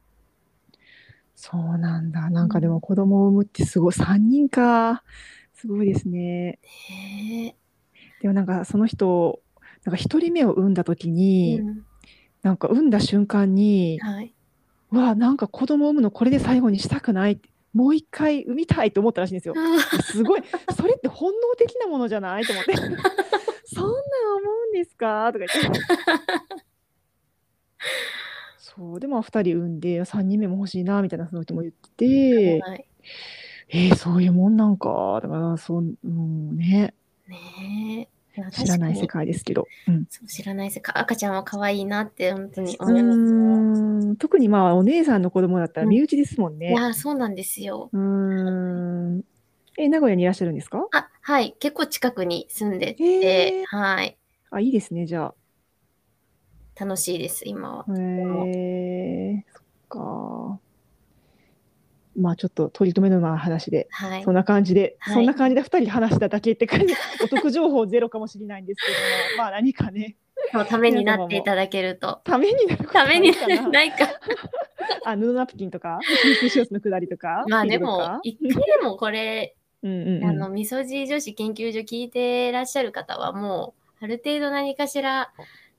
[1.36, 2.30] そうなんだ。
[2.30, 3.94] なんかでも子供を産むってすごい。
[3.96, 5.04] 3人か。
[5.54, 6.60] すごいですね。
[6.62, 7.56] へえ。
[8.22, 9.42] でもなんかその人
[9.84, 11.86] なんか1人目を産んだ時に、うん。
[12.42, 14.34] なんか産んだ瞬間にはい。
[14.92, 19.56] うわなんか子供を産むのこれで最後にしたくないってもう一回産みたいと思ったらしいんですよ。
[20.02, 20.44] すごい。
[20.78, 22.76] それって本能的なものじゃないと思って。
[23.68, 25.34] そんなん思うんですか？
[25.34, 25.82] とか言って
[28.76, 32.86] そうでも2人産んで3人目も欲しいなみたいなその人も言ってて、はい。
[33.70, 36.94] えー、そういうもんなんかだからそう、うん、ね
[37.28, 38.10] ね
[38.52, 39.08] 知らない世。
[39.08, 40.94] 界ですけど、うん、そう知らない世界。
[40.96, 44.16] 赤ちゃんは可愛いなって本当にう思います。
[44.18, 46.70] 特にまあお姉さんの子供だったらうん身内ですもんね。
[46.70, 47.90] いや、そうなんですよ。
[47.94, 49.24] うーん
[49.78, 50.88] え名古屋にいらっしゃるんですか？
[50.92, 51.54] あ、はい。
[51.60, 54.18] 結構近くに住んでへて、ーはい。
[54.52, 55.34] あいいですねじゃ
[56.80, 57.94] 楽しいです、今はあ。
[57.94, 60.60] へえそっか
[62.18, 64.34] まあちょっと取り留めのない話で、はいそん。
[64.36, 68.92] な感じで、はいそんな感じで2人話しただけって感じ お得情報ゼロかもしれないんですけ
[69.34, 70.16] どもまあ何かね
[70.54, 72.22] のためになっていただけると。
[72.24, 74.10] ためになるためにあるかなないか。
[75.06, 85.32] あ布ナプキンとか吸水ショーツのくだりとかまあでも、一回でもこれ、 うんあの、みそじ女子研究所聞いてらっしゃる方はもう、ある程度何かしら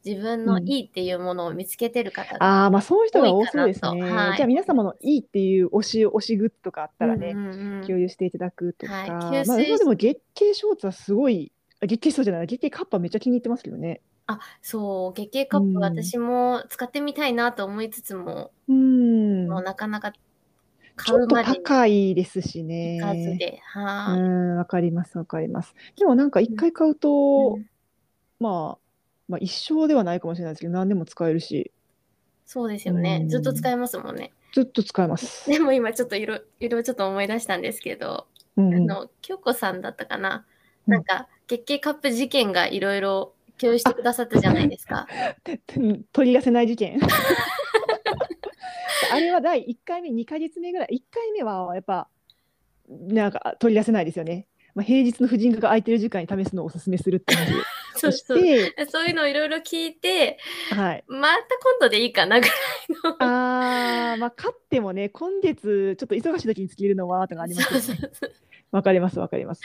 [0.07, 4.03] 自分のいいっていうものを見つけてる方が、ああまあそういう人が多そうですね。
[4.03, 4.37] はい。
[4.37, 7.87] じゃあ皆様のいいっていう推し推しグッズとかあったらね、うんうんうん。
[7.87, 9.11] 共有していただくとか、はい。
[9.11, 14.01] まあでも月経ショーツはすごいあ月経そうじゃない月経カッパめっちゃ気に入ってますけどね。
[14.29, 15.79] あ、そう、月経カップうん。
[15.79, 19.49] 私も使ってみたいなと思いつつも、うん。
[19.49, 23.01] もうなかなかちょっと高いですしね。
[23.03, 25.75] わかりますわかります。
[25.97, 27.66] でもなんか一回買うと、うん。
[28.40, 28.86] まあ
[29.29, 31.73] まあ一生ではないかもしれないですけど何でも使えるし
[32.47, 33.19] そうですよね。
[33.23, 34.33] うんずっと使えますもんね。
[34.53, 35.47] ずっと使えます。
[35.51, 40.47] でも今ちょっといろいろちょっと思い出したんですけど、うんうん、あの、京子さんだったかな。
[40.49, 45.09] うんなんか、月経カップ事件がいろいろ共有してくださったじゃないですか。
[46.12, 47.01] 取り出せない事件
[49.12, 52.09] あれは第1回目2ヶ月目ぐらい1回目はやっぱ
[52.89, 57.53] なんか取り出せないですよね、まあ、平日の婦人科が空いてる時間に試すのをおすすめするって話
[57.97, 58.39] そうそそう
[59.07, 60.39] いうのをいろいろ聞いて、
[60.71, 61.05] はい。
[61.07, 62.57] また今度でいいかなぐらい
[63.05, 63.17] の。
[63.21, 68.11] あーまあ勝ってもね今月ちょっと忙しい時につけるのはとかありますよね。
[68.73, 69.63] わかりますわかります。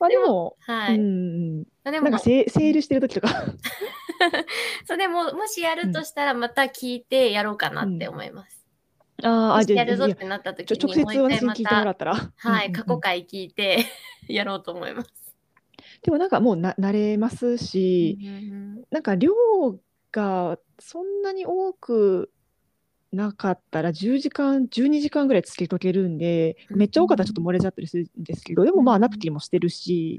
[0.00, 0.96] まあでもはい。
[0.96, 3.28] うんでもなんか、セセールしてる時とか。
[4.86, 8.64] そうでも、もしやるとしたら、また聞いてやろうかなって思います。
[9.22, 12.32] あーもあじゃやるぞってなった時に、直接私に聞いてもらた、ったら。
[12.36, 12.84] はい、うんうんうん。
[12.84, 13.84] 過去回聞いて
[14.28, 15.23] やろうと思います。
[16.04, 18.18] でもなんかもうな慣れますし、
[18.90, 19.32] なんか量
[20.12, 22.30] がそんなに多く
[23.12, 30.18] なかったら10時間12時間ぐらいつけとけるんでうんめっちゃ多かったらちょっと漏れちゃったりするんですけどでもまあナプキンもしてるし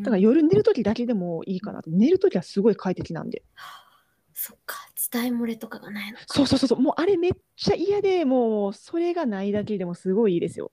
[0.00, 3.42] だから夜寝る時だけでもいいかなと寝る時はすごい快適なんで。
[4.38, 4.76] そっか、
[5.10, 6.24] 伝え漏れとかがないのか。
[6.26, 6.80] そうそうそうそう。
[6.80, 10.72] もうあれめっちゃ嫌でもうそれがないだけでもすごいいいですよ。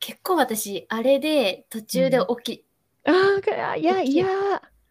[0.00, 2.64] 結構私、あれで途中で起き、
[3.04, 4.26] あーいや いや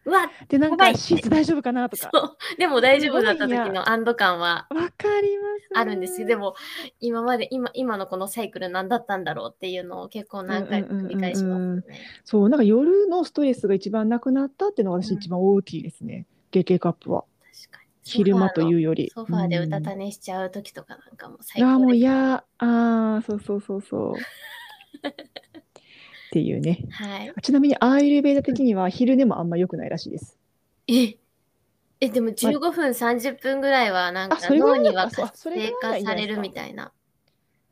[0.04, 2.10] うわで、なんか、シーツ大丈夫かなとか。
[2.58, 5.68] でも大丈夫だった時の安堵感はわかります。
[5.74, 6.26] あるんですよ。
[6.26, 6.56] で、も
[6.98, 11.84] 今まで今今のこのサイクル何だったんだろうっていうのを結構何回も繰り返します。
[12.24, 16.26] そう、なんか夜のストレスが一番なくなったっていうのが私うん一番大きいですね。
[16.50, 17.24] ゲゲカップは。
[18.04, 19.10] 昼間というより。
[19.14, 21.98] ソファーでうたねた寝しちゃう時とかなんかもう最ああ、もう高です。
[21.98, 22.34] 嫌。
[22.34, 24.14] ああ、そうそうそうそう。
[26.32, 26.78] っていうね。
[26.90, 27.34] はい。
[27.42, 30.38] ちなみにアーユルベーダ的には昼寝もあんま良くないらしいです。
[30.88, 31.18] え
[32.00, 36.90] え、でも15分、30分ぐらいはなんか脳には活性化されるみたいな。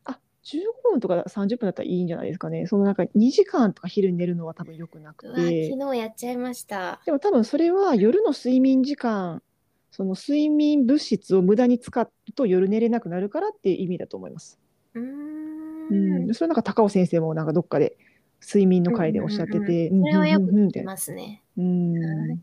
[0.04, 2.66] あ、15分とか30分だったらいいんじゃないですかね。
[2.66, 5.74] そのなんか2時間とか昼に寝るのは多分良くなうくわ、昨て。
[5.74, 7.00] 日やっちゃいました。
[7.06, 9.42] でも多分それは夜の睡眠時間、
[9.90, 14.58] その睡眠物質を無駄に使うと夜寝れなくなるからっていう意味だと思います。
[14.94, 15.02] うー。
[15.02, 17.96] うんん、それなんか高尾先生もなんかどっかで
[18.40, 21.42] 睡眠の回でおっしゃってて、それはよく聞きうんうんうんってますね。
[21.58, 22.38] うんはい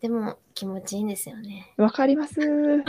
[0.00, 1.72] でも気持ちいいんですよね。
[1.76, 2.38] わかります。
[2.44, 2.84] ま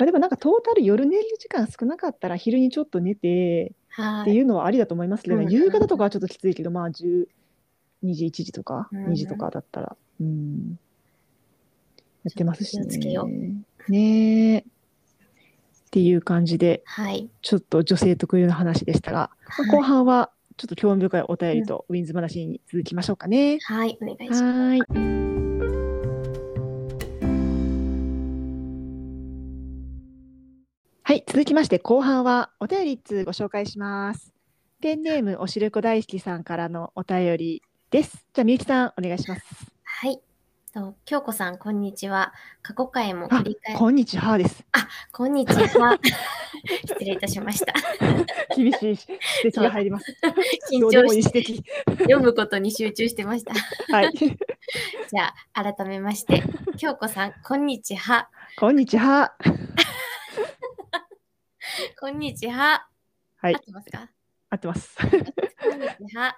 [0.00, 4.22] あでもなんかトータル夜寝る時間少なかったら昼にちょっと寝てはい。
[4.22, 7.26] っていうのはありだと思いますけどね、うん夕方とかはちょっときついけど、まあ12
[8.02, 10.78] 時、1時とかうん2時とかだったら、うん、
[12.24, 12.86] やってますしね。
[13.88, 14.58] ねえ。
[14.58, 14.64] っ
[15.90, 17.30] ていう感じで、はい。
[17.40, 23.58] ちょっと女性特有の話でしたが、まあ後半はちょっと興味深いお便りとウィンズ話に続きましょうかね。
[23.62, 24.42] はい、お願いします。
[24.42, 24.82] はーい。
[31.02, 34.32] はい、続きまして後半はお便り一通ご紹介します。
[34.80, 38.24] ペンネームおしるこ大好きさんからのお便りです。
[38.32, 39.42] じゃあみゆきさんお願いします。
[39.82, 40.23] はい。
[40.74, 42.32] と京子さん、こんにちは。
[42.60, 44.64] 過去回もあ繰り返、こんにちはです。
[45.12, 45.96] こんにちは。
[46.84, 47.72] 失礼いたしました。
[48.56, 48.98] 厳しい
[49.44, 50.06] 指摘が入ります。
[50.72, 51.44] 緊張して。
[51.98, 53.54] 読むことに集中してました。
[53.94, 54.12] はい。
[54.14, 56.42] じゃあ、改めまして、
[56.76, 58.28] 京子さん、こんにちは。
[58.56, 59.36] こんにちは。
[62.00, 62.88] こんにちは。
[63.36, 64.13] はい合っ、てますか？
[64.54, 64.96] 合ってます。
[66.14, 66.36] は。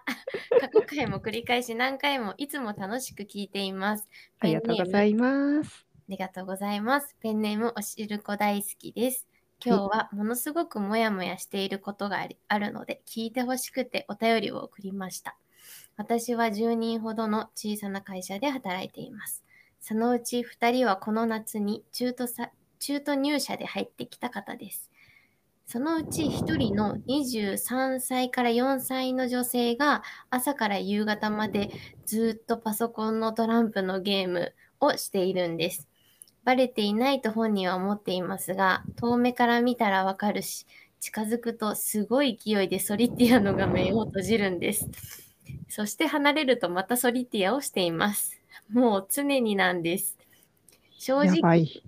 [0.60, 4.08] 過去回も繰り返し何回もいつも楽しく聞いています。
[4.40, 5.86] ありがとうございます。
[5.90, 7.16] ありがとうございます。
[7.20, 9.26] ペンネームおしるこ大好きです。
[9.64, 15.36] 今日はものすごくもやもやしていることがあるので聞いてほしくてお便りを送りました。
[15.96, 19.44] 私は10人ほどの小さな会社で働いています。
[19.80, 24.90] そのうち2人はこの夏に中途さ中途入社で入ってきた方です。
[25.66, 31.70] そのうち1人の23歳から4歳の女性が朝から夕方まで
[32.04, 35.88] ずっとパソコンのトランプのゲームをしているんです。
[36.44, 40.66] バレていないと本人は思っていますが、遠目から見たらわかるし、
[41.00, 44.88] 近づくとすごい勢いでソリティアの画面を閉じるんです。
[45.68, 48.40] そして離れるとまたソリティアをしています。
[48.72, 50.16] もう常になんです。
[50.98, 51.82] 正直、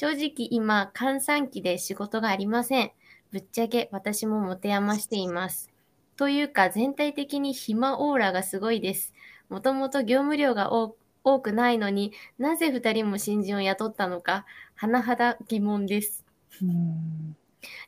[0.00, 2.90] 正直今、閑散期で仕事がありません。
[3.32, 5.68] ぶっちゃけ私も持て余しています。
[6.16, 9.12] というか全体的に暇オーラがすごいです。
[9.50, 14.46] もともと業務量が多くないのになぜ2人も新人を雇ったのか、
[14.80, 16.24] 甚だ疑問です。
[16.62, 17.36] うん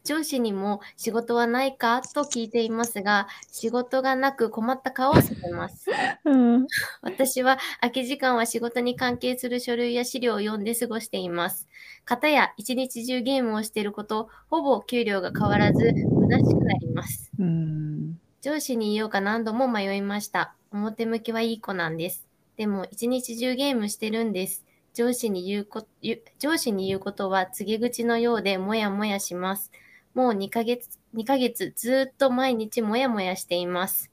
[0.05, 5.87] 上司にも仕事はないかと聞いていますが、仕事がなく困った顔をされます。
[6.25, 6.67] うん
[7.03, 11.69] 私は空き時間は仕事に関係する書類や資料を読んで過ごしています。
[12.05, 17.31] 方や一日中ゲームをしていること、ほぼ給料が変わらず虚しくなります。
[17.39, 20.55] うん上司に言おうか何度も迷いました。
[20.73, 22.27] 表向きはいい子なんです。
[22.57, 24.65] でも一日中ゲームしてるんです。
[24.95, 25.87] 上司に言うこ
[26.39, 29.71] 上司に言うことは告げ口のようでもやもやします。
[30.15, 34.11] もう2ヶ月、2ヶ月ずっと毎日もやもやしています。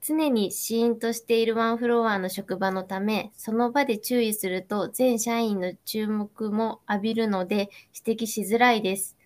[0.00, 7.68] 常にシーンとしているワンフロアの職場のため、その場で注意すると全社員の注目も浴びるので
[8.06, 9.16] 指摘しづらいです。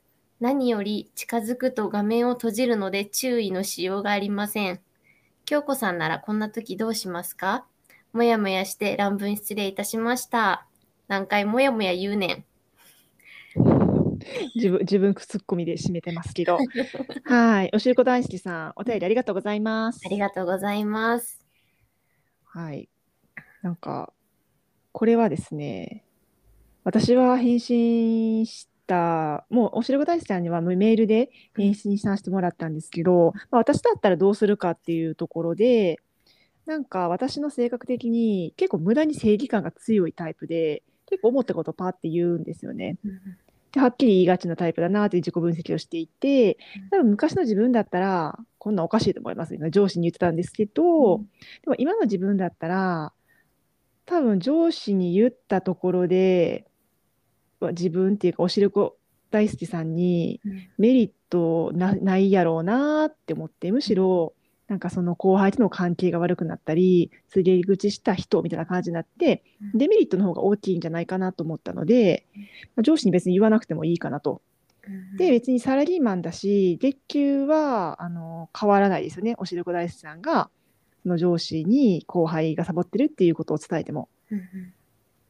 [0.40, 4.80] 何より近づくと画面を閉じるので注意のしようがありません。
[5.44, 7.64] 京子さんならこんな時どうしますか？
[8.12, 10.66] もやもやして乱文失礼いたしました。
[11.08, 12.44] 何回もやもや言うねん。
[14.54, 16.58] 自分自分ツッコミで締めてますけど。
[17.24, 17.70] はい。
[17.72, 20.00] おしるこ大好きさん、お便りありがとうございます。
[20.04, 21.44] ありがとうございます。
[22.44, 22.88] はい。
[23.62, 24.12] なんか、
[24.92, 26.04] これはですね、
[26.84, 35.98] 私は返信した、もうおしるこ大好きさんにはメールで返信させてもらったんですけど、まあ、私だったらどうするかっていうところで、
[36.66, 42.96] なんか私の性格的に結構無駄に正義感が強いタイプで、結構思ったことパーって言うんですよね。
[43.72, 46.58] ではっきり言いがちなタイプだなって自己分析をしていて
[46.90, 53.12] 多分昔の自分だったらこんなんおかしいと思います上司に言ってたんですけど、でも今の自分だったら
[54.04, 56.66] 多分上司に言ったところで
[57.60, 58.96] 自分っていうかおしるこ
[59.30, 60.40] 大好きさんに
[60.76, 64.34] メリットなないやろうなって思ってむしろ
[64.72, 69.44] なんかその後輩との関係が悪くなったり告げ口した人みたいな感じになって
[69.74, 72.24] デメリットの方が大きいんじゃないかなと思ったので
[72.80, 74.40] 上司に別に言わなくてもいいかなと。
[75.18, 79.34] で別にサラリーマンだし月給はあの変わらないですよね。
[79.36, 80.48] おしるこ大好きさんが
[81.02, 84.08] その上司に後輩がサボってるっていうことを伝えても。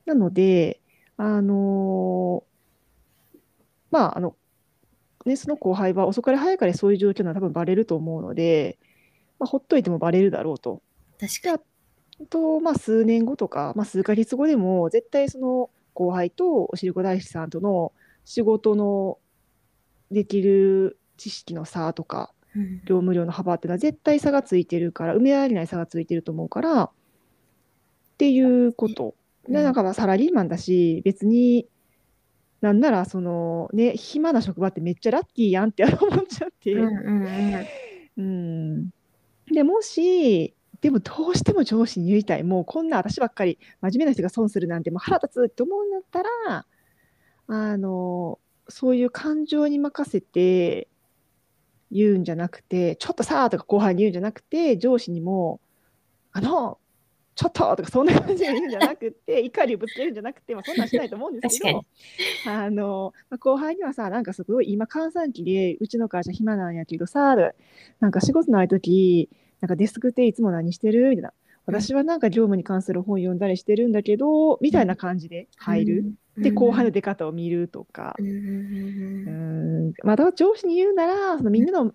[0.06, 0.80] なので
[1.16, 2.44] あの
[3.90, 4.36] まああの
[5.24, 8.78] ね、その後輩は遅かれ早かれそういう状況なら多分バレると思うので、
[9.42, 10.82] まあ、ほっといてもバレるだろうと。
[11.18, 11.62] 確か
[12.20, 12.26] に。
[12.28, 17.92] と、まあ、数年後とか、まあ、数ヶ月後でも絶対その後輩とおしるこ大師さんとの
[18.24, 19.18] 仕事の
[20.12, 26.90] できる知識の差とか、うん、業務量の幅っていうのは絶対差がついてるから埋められない差がついてると思うからっ
[28.18, 29.16] ていうこと。
[29.48, 31.66] でなんかまあサラリーマンだし別に
[32.60, 37.66] なんならそのね暇な職場ってめっちゃラッキーやんって思っちゃって、うん、
[38.18, 38.90] うん、
[39.52, 42.42] でもしでもどうしても上司に言いたい。
[42.42, 46.66] もうこんな私ばっかり真面目な人が損するなんてもう腹立つって思うんだったら
[47.46, 48.38] あの
[48.68, 50.88] そういう感情に任せて
[51.92, 55.60] 言うんじゃなくてちょっとさーとか後輩に言うんじゃなくて上司にも
[56.32, 56.78] あの
[57.34, 61.84] ちょっととかそんな感じで言うんじゃなくて 怒りをぶつけるんじゃなくて、まあ、そんなんしないと思うんですけど
[62.46, 67.36] あの、まあ、後輩にはさなんかすごい今閑散期でうちの会社暇なんやけどさ
[68.00, 69.30] なんか仕事ない時
[69.62, 71.08] なんかデスクっていつも何してる？
[71.08, 71.32] みたいな。
[71.64, 76.04] 私はなんか業務に関する本読んだりしてるんだけど、みたいな感じで入る。
[76.36, 81.92] うん、で後輩の出方を見るとか、うん、また上司に言うならそのみんなの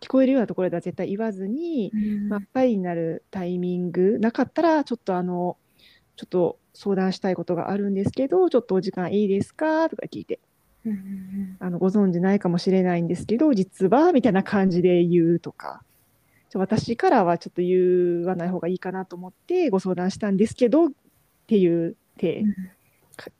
[0.00, 5.56] 聞こえるようなところでは絶対言わずに、うん、まあ、パイになるタイミングなかったらちょっとあの
[6.16, 9.88] ちょっと相談したいことがあるんですけどちょっとお時間いいですか？
[9.90, 10.38] とか聞いて、
[10.86, 15.82] うん、あのご存じないかもしれないんですけど実はみたいな感じで言うとか
[16.58, 20.90] 私からはちょっと言わない方がいいかなと思ってご相談したんですけどっ
[21.46, 22.44] ていう手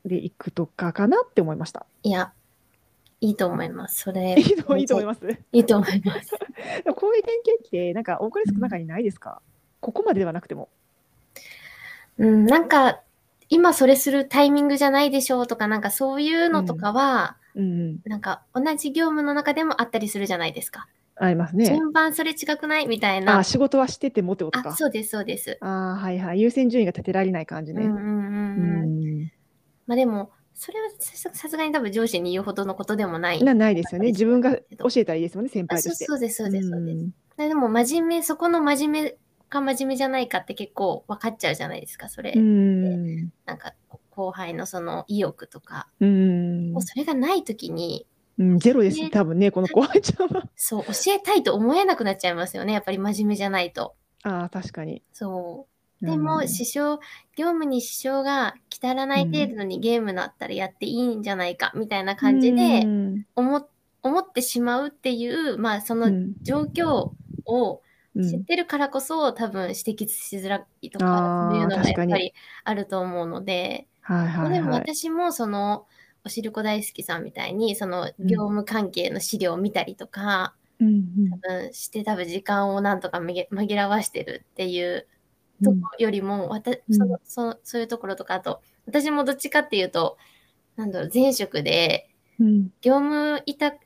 [0.04, 1.86] でいくとかかなって思いました。
[2.02, 2.32] いや
[3.24, 4.02] いいと思います。
[4.02, 4.36] それ。
[4.38, 5.26] いいと思います。
[5.52, 6.30] いいと思います。
[6.94, 9.40] こういう典型って、なんか、オークレスクの中にないですか、
[9.80, 10.68] ここまでではなくても。
[12.18, 13.00] うん、なんか、
[13.48, 20.86] 今それするタイミングじゃないでしょうとか、なんかそういうのとかは、うん、うん、なんか同じ業務の中でもあったりするじゃないですか。
[21.16, 21.66] ありますね。
[21.66, 22.86] 順番それ違くない？
[22.88, 23.38] みたいな。
[23.38, 24.74] あ、仕事はしててもってことか。
[24.74, 25.58] そうです、そうです。
[25.60, 26.40] あはいはい。
[26.40, 27.84] 優先順位が立てられない感じね。
[27.84, 28.82] うんうんうん。
[28.82, 29.32] うん
[29.86, 33.42] まあでも、それはさすがに多分上司に言うほどのことでもない。
[33.42, 34.08] なないですよね。
[34.08, 34.62] 自分が教
[34.96, 36.04] えたらいいですもんね、先輩として。
[36.06, 37.06] そうです、そうです、そうです。
[37.36, 39.16] でも真面目、そこの真面目
[39.50, 42.32] か真面目じゃないかって結構分かっちゃうじゃないですか、それ。
[42.34, 43.74] うんなんか
[44.10, 45.88] 後輩のその意欲とか。
[46.00, 48.06] うんもうそれがないときに、
[48.38, 50.48] うん、ゼロです、多分ね、この後輩ちゃんは。
[50.56, 53.94] そう、教えたいと思えなくなっちゃいますよね、やっぱり真面目じゃないと。
[54.22, 55.02] ああ、確かに。
[55.12, 55.66] そ
[56.02, 56.06] う。
[56.06, 57.00] でも、支障、
[57.36, 62.86] 業務に支障が来たらない程度にゲームだったらやっていいんじゃないか、みたいな感じで
[63.36, 63.68] 思、
[64.02, 66.10] 思ってしまうっていう、まあ、その
[66.42, 67.12] 状況
[67.46, 67.82] を
[68.22, 75.86] 知ってるからこそ、多分指摘しづらいとか、そういうのがやっぱりあると思うので、はいはいはい、でも私もその、
[76.24, 85.06] おしるこ大好きさんみたいに、その業務関係の資料を見たりとか、うん、多分して多分時間をなんとか紛らわしてるっていう
[85.62, 90.16] とこよりも、わたそのそそういうところとか、あと、私もどっちかっていうと、
[90.76, 92.08] なんだろう、前職で、
[92.80, 93.78] 業務委託、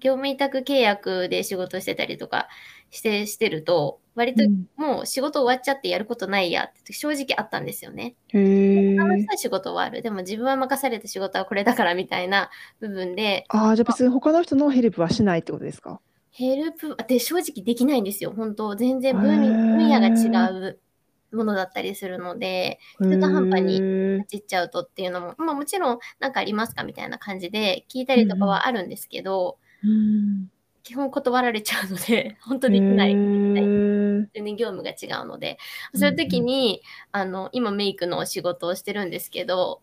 [0.00, 2.48] 業務委託契約で仕事してたりとか
[2.90, 4.42] してしてると、割と
[4.76, 8.14] もう仕事終わっちゃってやることないやって正直あったんですよね。
[8.28, 10.02] へ楽しい仕事はある。
[10.02, 12.50] でも自分は任された仕事はこれだからみたいな
[12.80, 13.44] 部分で。
[13.48, 16.00] ああ、じゃあ別に他の人のヘルプはしないってことですか？
[16.30, 18.32] ヘルプって正直できないんですよ。
[18.36, 20.78] 本当全然分分野が違う
[21.32, 29.58] ものだったりするので、中途半端に立ちっちゃうとっていうのも、まあもちろん何かありますかみたいな感じで聞いたりとかはあるんですけど、
[30.84, 33.12] 基本断られちゃうので、 本当にできない。
[33.14, 35.58] 全然業務が違うので、
[35.94, 39.82] そういう時に、あの、今メイクのお仕事をしてるんですけど、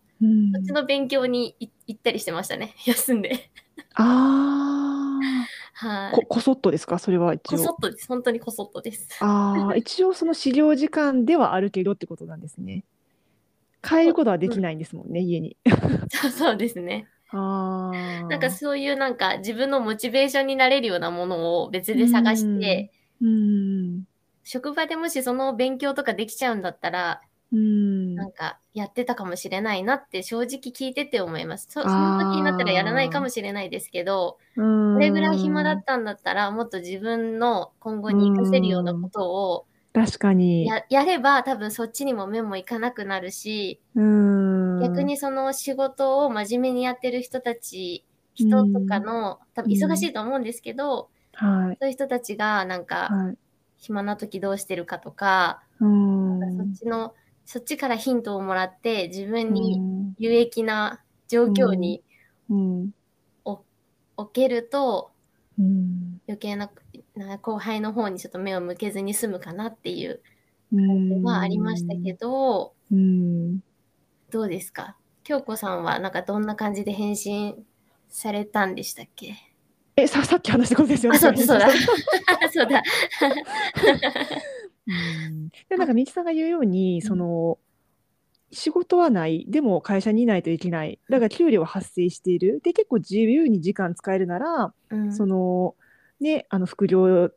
[0.54, 3.50] そっちの勉強に行ったりしてましたね、 休んで。
[3.94, 5.22] ああ。
[5.74, 6.12] はい。
[6.14, 7.00] こ、こそっとですか？
[7.00, 8.06] それは一こそっとです。
[8.06, 9.08] 本当にこそっとです。
[9.20, 12.84] ああ、一応その始業時間ではあるけどってことなんですね。
[13.82, 15.56] 帰ることはできないんですもんね、家に。
[16.08, 17.08] そうそうですね。
[17.34, 24.04] あなんかそういうなんか自分のモチベーションになれるようなものを別で探して、うん。
[24.44, 27.20] 職場でもしその勉強とかできちゃうんだったら、
[27.52, 28.14] うん。
[28.14, 31.68] なんかやってたかもしれないなって正直聞いてて思います。
[31.70, 40.66] そその時になったらやらないかもしれないですけど、ここれぐらい暇だったんだったら、もっと自分の今後に活かせるようなことを確かに。
[40.66, 44.51] ややれば多分そっちにも目もいかなくなるし、うん。
[44.82, 48.04] 逆にその仕事を真面目にやってる人たち、
[48.34, 51.76] 人とかの、多分忙しいと思うんですけど、はい。
[51.80, 53.36] そういう人たちがなんかはい。
[53.78, 56.56] 暇な時どうしてるかとか、うん。
[56.56, 57.14] そっちの、
[57.44, 62.02] そっちからヒントをもらって自分うにん有益な状況に
[62.48, 62.90] うん。
[64.16, 65.10] 置けると、
[65.58, 66.20] うん。
[66.28, 66.70] 余計な
[67.16, 70.22] な後輩の方にちょっと目を向けずに済むかなっていう
[70.72, 71.22] うん。
[71.22, 73.60] のはありましたけど、うん。
[74.32, 74.96] どうですか？
[75.24, 77.64] 京子さんはなんかどんな感じで返信
[78.08, 79.34] されたんでしたっけ？
[79.94, 81.18] え、さ、さっき話したことですよね。
[81.18, 81.68] あ、そうだそうだ。
[82.50, 82.82] そうだ。
[84.88, 84.90] う
[85.30, 85.48] ん。
[85.68, 87.06] でなんか道さんが言うように、うん。
[87.06, 87.58] その
[88.50, 90.98] 仕事はないでも会社にいないといけない。
[91.08, 92.60] だから給料は発生している。
[92.62, 95.12] で結構自由に時間使えるなら、うん。
[95.12, 95.74] その
[96.20, 97.30] ねあの副業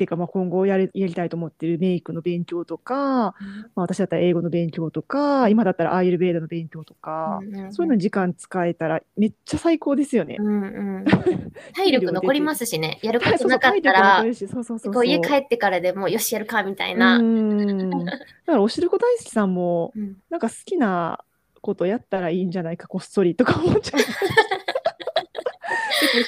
[0.00, 3.34] っていうか、まあ、今後やりやりたいと思ってるメイクの勉強とか、ま
[3.74, 10.36] あ、私だったら英語の勉強とか今だったらアーユルベーダの勉強とか、うんうんそういうのに時間使えたらめっちゃ最高ですよね。
[10.38, 10.66] うんう
[11.00, 11.04] ん、
[11.76, 17.18] 体力残りますしね、やることなかったら家帰ってからでもよしやるかみたいな。
[17.18, 17.90] うん。
[18.04, 20.16] だからおしるこ大好きさんもうん。
[20.30, 21.22] なんか好きな
[21.60, 24.00] ことやったらいいんじゃないかこっそりとか思っちゃう。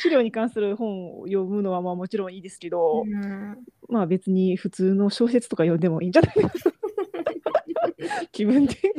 [0.01, 3.59] 資料に関する本を読むのはまあもちろんいいですけど、うん。
[3.89, 6.43] まあ別に普通の小説とか読んでもいいんじゃないか。
[6.43, 6.51] な
[8.33, 8.93] 気分転換。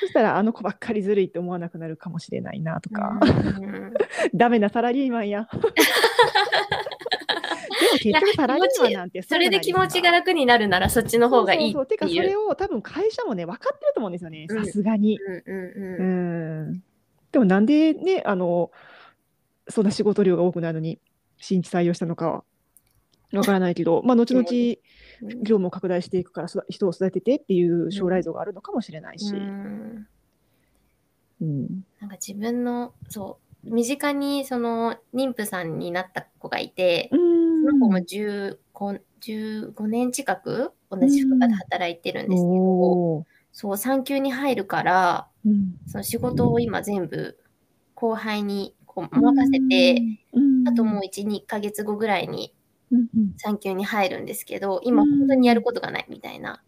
[0.00, 3.94] そしたらあの子ばっかりずるいって思わなくなるかもしれないなとか、うん。
[4.34, 5.48] ダメなサラリーマンや。
[5.52, 5.58] で
[7.86, 12.08] も結局サラリーマンなんてそれで気持ちが楽になるならそっちの方がいいそうてか。
[12.08, 14.46] それを多分会社もね分かってると思うんですよね。
[14.48, 15.18] うんさすがに。
[15.18, 16.70] うんうんううん。
[16.72, 16.82] ん
[17.32, 18.70] でもなんでねあの
[19.68, 20.98] そんな仕事量が多くないのに
[21.36, 22.44] 新規採用したのかは
[23.32, 24.44] わからないけど、まあ、後々
[25.42, 29.32] 業務を拡大していくからそ人を育ててっていう将来像があるのかもしれないし。
[29.32, 30.08] うん。
[31.40, 31.84] うん。
[32.00, 37.20] なんか自分のそう身近にその妊婦さんになった子がいて、うそ
[37.72, 38.56] の子もん 15,
[39.20, 43.24] 15年近く同じ職場で働いてるんですけど、
[43.60, 45.74] そう産休に入るからうん。
[45.86, 47.38] その仕事を今全部
[47.94, 50.02] 後輩にこう任せて、
[50.32, 50.66] うん。
[50.66, 52.54] あともう12ヶ月後ぐらいに
[53.36, 55.18] 産休に入るんですけど今うん。
[55.18, 56.62] 本当にやることがないみたいな、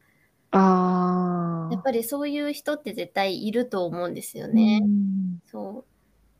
[0.50, 1.72] あー。
[1.72, 4.80] やっぱりそういう人って絶対いると思うんですよね。
[4.82, 5.40] うん。
[5.46, 5.90] そう。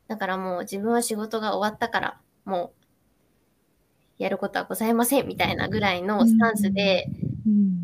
[0.07, 2.75] だからもう自分は仕事が終わったから、も
[4.21, 7.07] うやることはございませんみたいなぐらいのスタンスで、
[7.47, 7.82] うん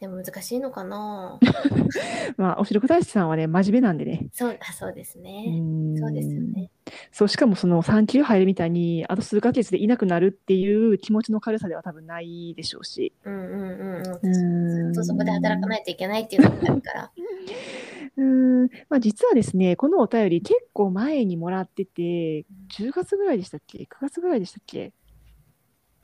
[0.00, 1.40] でも難しいのかな
[2.36, 4.28] まあ、おしるこ大師さんはね、真面目なんでね。
[4.32, 5.50] そう、あそうですうね。
[5.60, 6.70] んそうですよね。
[7.10, 13.12] そう、しかもその産休入るみたいに、あと数ヶ月でいなくなるっていう気持ちの軽さでは多分ないでしょうし。
[13.24, 14.18] うんうんうんうん。
[14.22, 17.10] うんずっとそこで働かないといけないっていうのがあるから。
[18.16, 22.46] うん、まあ、実はですね、このお便り結構前にもらってて、
[22.76, 24.92] 10月ぐらいでしたっけ ?9 月ぐらいでしたっけ？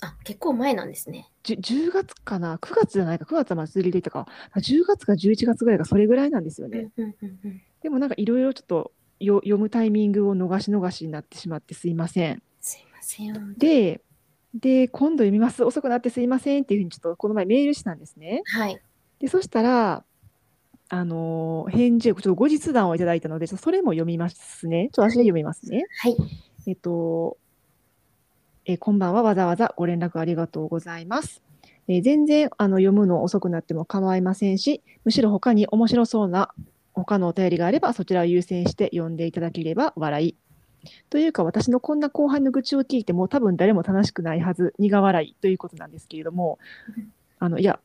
[0.00, 1.30] あ、結構前なんですね。
[1.42, 4.26] じゅ ?10 月かな ?9 月じゃないか ?9 月はまあ続けていたか。
[4.56, 6.90] 10月か11月ぐらいがそれぐらいなんですよね。
[7.82, 12.42] でもなんかいろいろちょっとよ読むタイミングを逃し逃しになってしまってすいません。
[12.60, 13.54] すいません。
[13.58, 14.00] で、
[14.54, 15.64] で、今度読みます。
[15.64, 18.42] 遅くなってすいませんっていうふうにちょっとこの前メールしたんですね。
[18.46, 18.80] はい。
[19.18, 20.04] で、そしたら、
[20.90, 24.90] あのー返事を、ちょっと後日談をいただいたので、それも読みますね。
[24.92, 25.84] ちょっと私で読みますね。
[25.98, 26.16] はい。
[26.66, 27.36] えっと、
[28.66, 29.22] えーこんばんは。
[29.22, 31.42] わざわざご連絡ありがとうございます。
[31.86, 36.50] えー全然あの読むの遅くなっても構いませんし、むしろ他に面白そうな
[36.94, 40.36] 他のお便りがあれば、そちらを優先して読んでいただければ笑い。
[41.10, 46.58] というか、私のこんな後輩の愚痴を聞いても、多分誰も楽しくないはず、苦笑いということなんですけれども、
[47.38, 47.80] あのいや、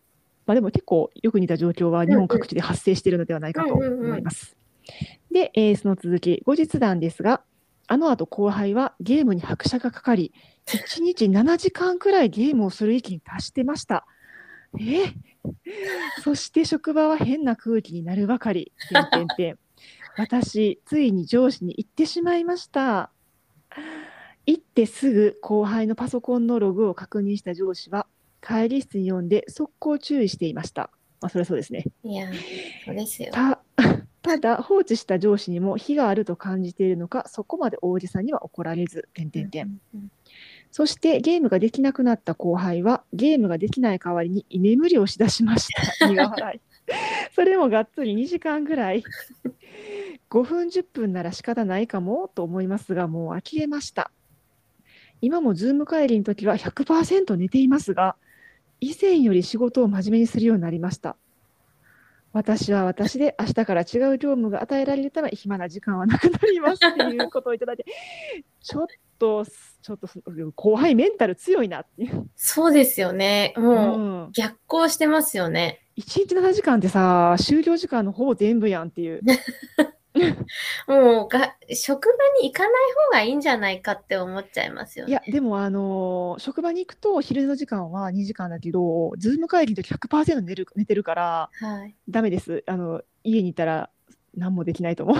[0.46, 4.56] まあ、でも結構よく似た状況は日本各地で発生しているのではないかと思います。
[5.32, 7.42] で、えーその続き、後日談ですが、
[7.92, 10.32] あの後後輩はゲームに拍車がかかり、
[10.68, 14.06] 1日7時間くらいゲームをする域に達してました。
[14.80, 15.06] え？
[15.06, 15.14] ー
[16.24, 18.72] そして職場は変な空気になるばかり。
[18.90, 19.60] てんてんてん
[20.18, 23.10] 私、ついに上司に行ってしまいました。
[24.46, 28.06] 行ってすぐ後輩のパソコンのログを確認した上司は、
[28.40, 30.92] 会議室に呼んで速攻注意していました。
[31.22, 31.86] まあ、それはそうですね。
[32.04, 32.28] いや、
[32.86, 33.32] そうですよ。
[34.22, 40.12] たただ放置した上司にも非があると感じているのかそこまで王子さんには怒られず点点点うん
[40.72, 45.68] そしてゲームができなくなった後輩はゲームができない代わりに居眠りをしだしまし
[46.00, 46.08] た。
[46.08, 46.62] 苦笑い。
[47.34, 49.04] それもがっつり2時間ぐらい。
[50.30, 54.12] 5分10分なら仕方ないかもと思いますがもう呆れました。
[55.22, 58.16] 今もズーム帰りの時は100%寝ていますが
[58.80, 61.18] 以前より仕事を真面目にするようになりました
[62.32, 67.86] 私は私で明日から違う業務が与えられるため暇な時間はなくなりますっていうことをいただいて
[68.62, 70.08] ちょっとちょっと
[70.56, 73.54] 後輩メンタル強いなっていう、そうですよね。
[73.58, 75.82] もう、うん、逆行してますよね。
[75.98, 79.22] 1日7時間ってさ終了時間のほぼ全部やんっていう
[80.88, 82.72] もうが、職場に行かない
[83.08, 85.12] 方がいいんじゃないかって思っちゃいますよね。
[85.12, 91.96] いやでもあのー職場に行くと昼の時間は2時間だけどズーム会議の時100%寝る寝てるからはい。
[92.08, 92.64] ダメです。
[92.68, 93.90] あの家にいたら
[94.36, 95.18] 何もできないと思う。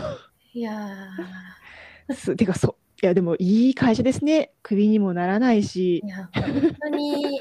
[0.54, 1.10] いや
[2.14, 2.76] すてかそう。
[3.02, 4.52] いやでもいい会社ですね。
[4.62, 6.02] クビにもならないし。
[6.04, 7.40] ー、いや、本当に、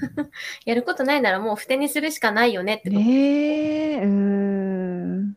[0.64, 3.00] やることないならもうふてにするしかないよねってこと。
[3.02, 3.96] ねえ。
[3.98, 5.36] うーん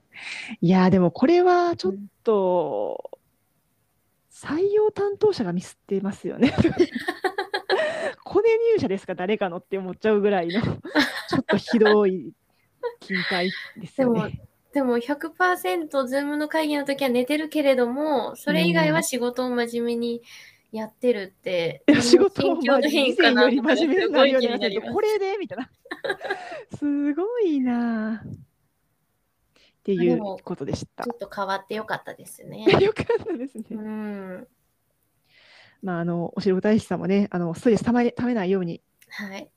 [0.61, 1.93] いやでもこれはちょっ
[2.24, 3.20] と
[4.32, 6.53] 採用担当者がミスってますよね。
[8.24, 12.34] コネ入社ですか誰かのって思っちゃうぐらいのちょっとひどい
[12.99, 14.41] 勤怠ですよね。
[14.74, 20.24] でも100%ズームの会議の時は寝てるけれども、それ以外は仕事を真面目に
[20.72, 25.70] やってるって、いや仕事を心境の以変化な前より真面目になるようになってこれでみたいな。
[26.76, 28.24] すごいな
[29.84, 31.14] っていうことでしたちょ。
[31.14, 32.64] っと変わってよかったですね。
[32.80, 33.64] よかったですね。
[33.72, 34.48] うん。
[35.82, 39.50] まあ、あの、お城大師さんもね、あの、ストレスたまためないように、はい。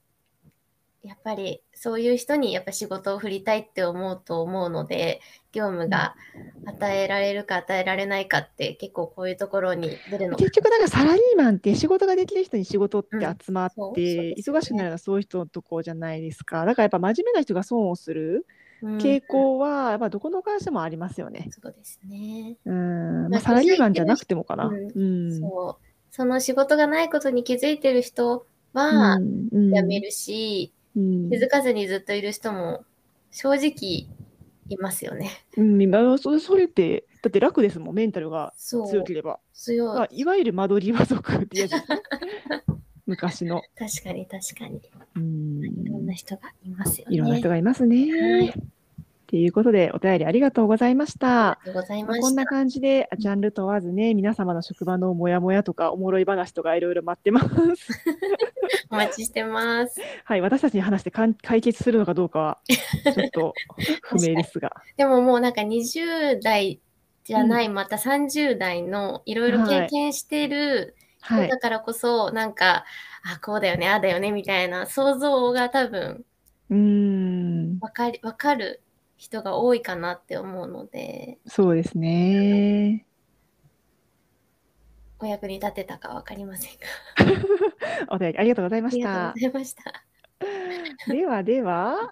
[1.04, 5.20] やっぱりそういう人にやっぱ仕事を振りたいって思うと思うので、
[5.52, 6.16] 業務が
[6.64, 16.64] 与えられるか与えられないかって結構こういうところに出るのか結局、なんかサラリーマンって仕事ができる人に仕事ってうん集まって、忙しくなるのはそういう人のとこじゃないですか。
[16.64, 21.48] だからやっぱ真面目な人が損をするうん傾向は、やっぱどこの会社もありますよね。
[21.50, 22.56] そうですね。
[22.64, 23.20] うん。
[23.22, 24.66] まあまあ、サラリーマンじゃなくてもかな。
[24.66, 25.40] ううんん。
[25.40, 25.86] そう。
[26.10, 32.82] その仕事がないことに気づいてる人は辞めるし、うん気づかずにずっといる人も
[33.30, 34.08] 正直
[34.70, 35.44] いますよね。
[35.58, 38.54] うん、今それそれって、だって楽ですもん、メンタルが。
[38.56, 39.40] 強ければ。
[39.52, 39.96] 強い。
[39.96, 42.00] まあ、いわゆる間取り和族ってやつですね。
[43.06, 43.62] 昔の。
[43.78, 44.80] 確かに確かに。
[45.16, 47.14] うんいろんな人がいますよね。
[47.14, 47.96] いろんな人がいますね。
[48.12, 48.54] はい
[49.26, 51.26] っていうことで、お便りありがとうございました。
[51.26, 52.20] まあ、ました。
[52.20, 57.48] こんな感じで、ジャンル問わずね、皆様の職場のモヤモヤとか、おもろい話とかいろいろ待ってます。
[58.88, 60.00] お待ちしてます。
[60.22, 63.54] はい、私たちに話してかん解決するのかどうかは、ちょっと
[64.02, 64.72] 不明ですが。
[64.96, 66.80] でももうなんか20代
[67.24, 70.94] じゃない、また30代のいろいろ経験してる
[71.26, 71.58] はい人だ。
[71.58, 72.84] からこそ、なんか、
[73.22, 76.24] あ、こうだよね、ああだよね、みたいな想像が多分
[76.70, 78.82] うーん、わかり、わかる
[79.16, 83.06] 人が多いかなって思うので、そうですね。
[85.18, 86.86] お役に立てたかわかりませんが。
[88.14, 89.52] お便りありがとうございまありがしたとうご。
[89.52, 91.12] ざいました。
[91.12, 92.10] ではでは、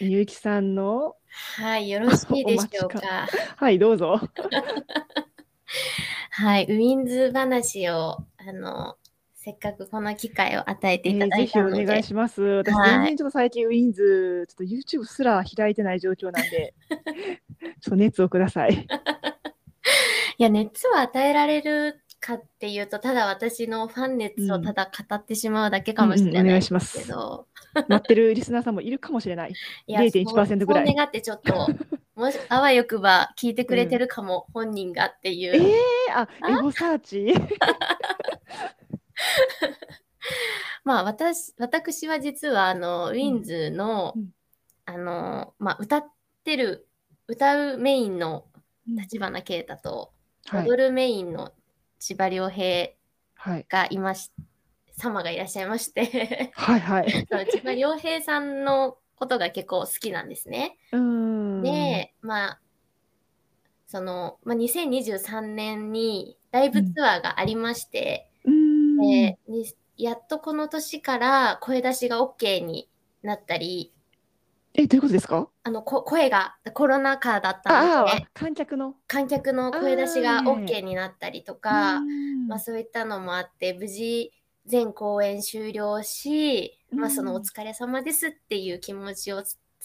[0.00, 1.16] みゆきさんの、
[1.56, 3.28] はい、よろしいでしょうお待ちか。
[3.56, 4.20] はい、どうぞ。
[6.40, 8.96] はい、ウィンズ話を、あの、
[9.34, 12.40] せっかくこの機会を与えていただえーぜひおいたので、願いします。
[12.40, 16.74] 私、はい全然ちょっと最近、ウィンズ、ちょっと YouTube すら開いてない状況なんで、
[17.82, 18.86] ちょっと熱をください。
[20.38, 27.48] いや、熱を与えられるかっていうと、ただ私のファン熱をただ語ってしまうだけかもしれうんうんおないです願いしますけど、
[27.88, 29.52] 待ってるリスナーさんもいるかもしれない。
[29.88, 31.68] いや、0.1%ぐらい願ってちょっと、
[32.14, 35.62] もし、あわよくば聞いてくれてるかも、本人がっていえう。
[35.62, 35.72] ー、
[36.10, 37.34] あ、エゴサーチ。
[40.84, 44.30] まあ、私、私は実は、あの、ウィンズの、うん
[44.90, 46.10] あの、まあ、歌っ
[46.44, 46.88] てる、
[47.26, 48.46] 歌うメインの
[48.86, 50.14] 立花啓太と、
[50.46, 50.76] はい踊。
[50.84, 51.52] るメインの
[51.98, 52.88] 千葉良平
[53.34, 53.66] はい。
[53.68, 54.32] がいまし、
[54.92, 56.80] 様がいらっしゃいまして、はい。
[56.80, 57.26] はい。
[57.52, 60.78] 千葉良平さんのことが結構好きなんですね。
[60.92, 61.00] うー
[61.58, 61.62] ん。
[61.62, 62.60] で、まあ、
[63.88, 68.96] その、まあ、2023年にライブツアーがありまして、うーん。
[68.98, 69.64] でに
[69.96, 72.88] やっとこの年から声出しが OK に
[73.22, 73.92] なったり、
[74.74, 75.48] え、どういうことですか？
[75.64, 78.94] あのこ声がコロナ禍だったので、、観客の？
[79.08, 82.00] 観客の声出しが OK になったりとか、
[82.46, 84.30] まあ、そういったのもあって、無事
[84.66, 89.42] 全公演終了し、まあ、そのお疲れ様ですっていう気持ちを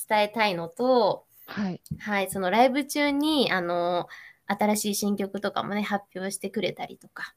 [0.08, 1.82] 伝えたいのと、はい。
[2.00, 4.08] はい、そのライブ中に、あの、
[4.48, 7.34] 新しい新曲とかもね、発表してくれたりとか、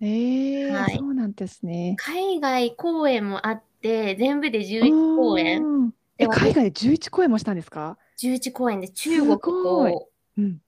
[0.00, 1.96] ええはいそうなんですね。
[1.98, 10.60] 海外公演もあって、全部で11公演、うんえ、で海外で11公演もしたんですか？11公演で中国と、うん。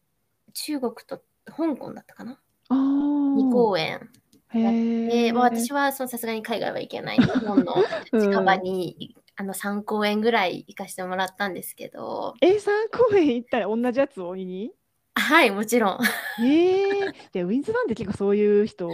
[0.52, 2.32] 中国と香港だったかな？
[2.68, 2.76] ああ。
[2.76, 4.08] ?2 公演。
[4.52, 5.08] へえ。
[5.26, 7.18] で、まあ、私はそのさすがに海外は行けない。
[7.18, 7.74] 日本の
[8.10, 14.70] 近場に、あの3公演ぐらい行かせてもらったんですけど、え、3公演行ったら同じやつを見に
[15.14, 15.98] はい、もちろん。
[16.44, 18.86] ええで、ウィンズファンって結構そういう人、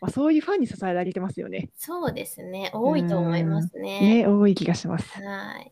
[0.00, 1.68] まあ、そういうファンに支えられてますよね。
[1.76, 2.70] そうですね。
[2.72, 4.22] 多いと思いますね。
[4.22, 5.22] ね、多い気がします。
[5.22, 5.70] はい。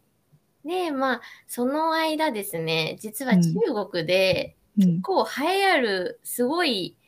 [0.69, 5.01] で、まあ、その間ですね、実はうん中国で、うん。
[5.01, 6.99] こう、栄えある、すごい、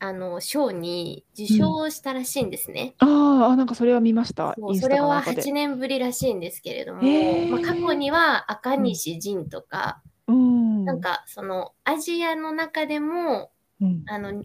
[0.00, 2.94] あの、賞に受賞したらしいんですね。
[2.98, 4.54] あーあ、なんかそれは見ました？
[4.58, 5.42] そうそれはタかなんかで。
[5.42, 7.02] 8年ぶりらしいんですけれども、
[7.50, 10.84] まあ、過去には赤西仁とか、うん。
[10.84, 14.44] なんかそのアジアの中でも、うん、あの、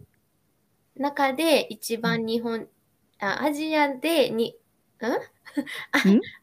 [0.97, 2.68] 中で一番日本、
[3.20, 4.56] あアジアでに、
[5.01, 5.06] ん？
[5.06, 5.12] あん？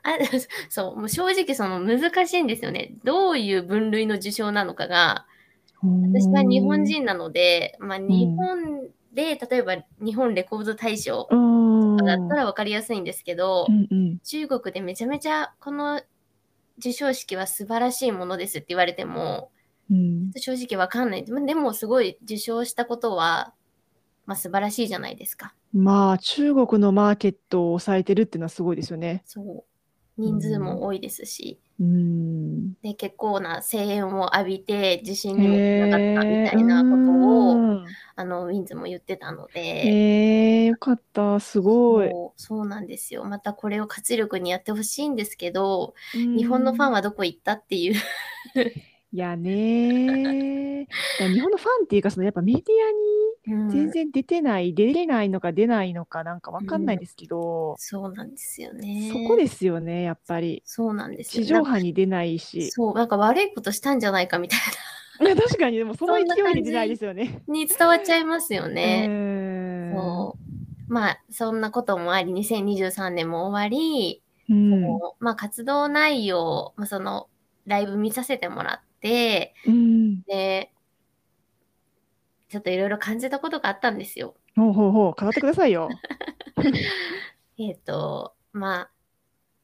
[0.03, 0.19] あ
[0.71, 2.93] そう、もう正直その難しいんですよね。
[3.05, 5.27] どういう分類の受賞なのかが、
[5.83, 11.97] 私は日本人なので、まあ日本で、例えば日本レコード大賞うん。
[11.97, 14.19] だったら分かりやすいんですけど、うんうん。
[14.21, 16.01] 中国でめちゃめちゃこの
[16.77, 19.51] 授賞式は素晴らしいものですって言われても、
[19.91, 20.33] うん。
[20.37, 21.25] 正直わかんない。
[21.25, 23.53] でもでもすごい受賞したことは、
[24.27, 25.55] まあ素晴らしいじゃないですか。
[25.73, 29.23] まあ、中国のマーケットを抑えてるっていうのはすごいですよね。
[29.25, 29.65] そう。
[30.21, 32.75] 人数も多いですし、うん。
[32.83, 37.85] で結構な声援を浴びて自信にもつながったみたいなことを、うん
[38.16, 41.41] あの、ウィンズも言ってたので、へえ、よかった。
[41.41, 42.11] すごい。
[42.37, 43.25] そうなんですよ。
[43.25, 46.93] またこれを活力にやってほしいんですけど、日日本のファンは。
[46.93, 47.95] はどこ行ったっていう。
[49.13, 50.87] いやね
[51.19, 52.63] 日本のファンっていうか、そのやっぱメディ
[53.49, 59.11] アに全然出てない、出れないのか出ないのかなんかわかんないですけど、そうなんですよね。
[59.13, 60.63] そこですよね、やっぱり。
[60.65, 61.45] そうなんですよ。
[61.45, 62.71] 地上波に出ないし。
[62.71, 64.59] そう、なんか悪いことしたんじゃないかみたい
[65.21, 67.43] いや 確かに、でもその勢いで出ないですよね。
[67.47, 69.09] なに伝わっちゃいますよね。
[69.91, 70.37] ねそ
[70.89, 70.93] う。
[70.93, 74.99] まあ、そんなこともあり、2023年も終わり、うん。
[75.21, 77.29] まあ、活動内容、まあ、その、
[77.67, 78.89] ライブ見させてもらって、
[79.67, 80.23] うん。
[80.23, 80.73] で、
[82.49, 84.35] ちょっといろいろ感じたことがあったんですよ。
[84.57, 85.89] ほうほうほう、語ってくださいよ。
[87.59, 88.91] えっ、と、まあ、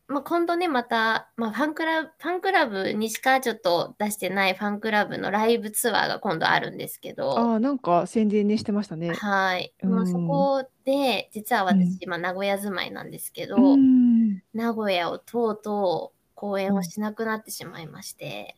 [0.09, 9.13] まあ、今度ね、また、まあ、ファンクラブ、ファンクラブにしかちょっと出してないファンクラブのライブツアーが今度あるんですけど、ああ、なんか宣伝ねしてましたね。
[9.15, 9.75] はい。
[9.83, 14.43] うんもうそこで、実は私、今、名古屋住まいなんですけど、うん。
[14.55, 18.57] 名古屋をとうとう公演をしなくなってしまいまして、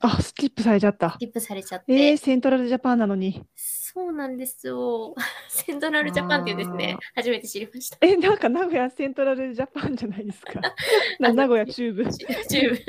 [0.00, 1.18] あ、スキップされちゃったス。
[1.18, 3.44] キップされちゃって、えー、セントラルジャパンなのに。
[3.56, 5.14] そうなんですよ。
[5.48, 6.96] セントラルジャパンっていうんですね。
[7.14, 7.98] 初めて知りました。
[8.00, 10.60] え、なんか名古屋セントラルジャパンじゃないですか。
[11.18, 12.06] な名古屋中部。
[12.12, 12.76] 中部。
[12.76, 12.80] い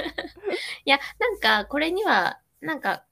[0.85, 3.05] や、なんか、これには、なんか、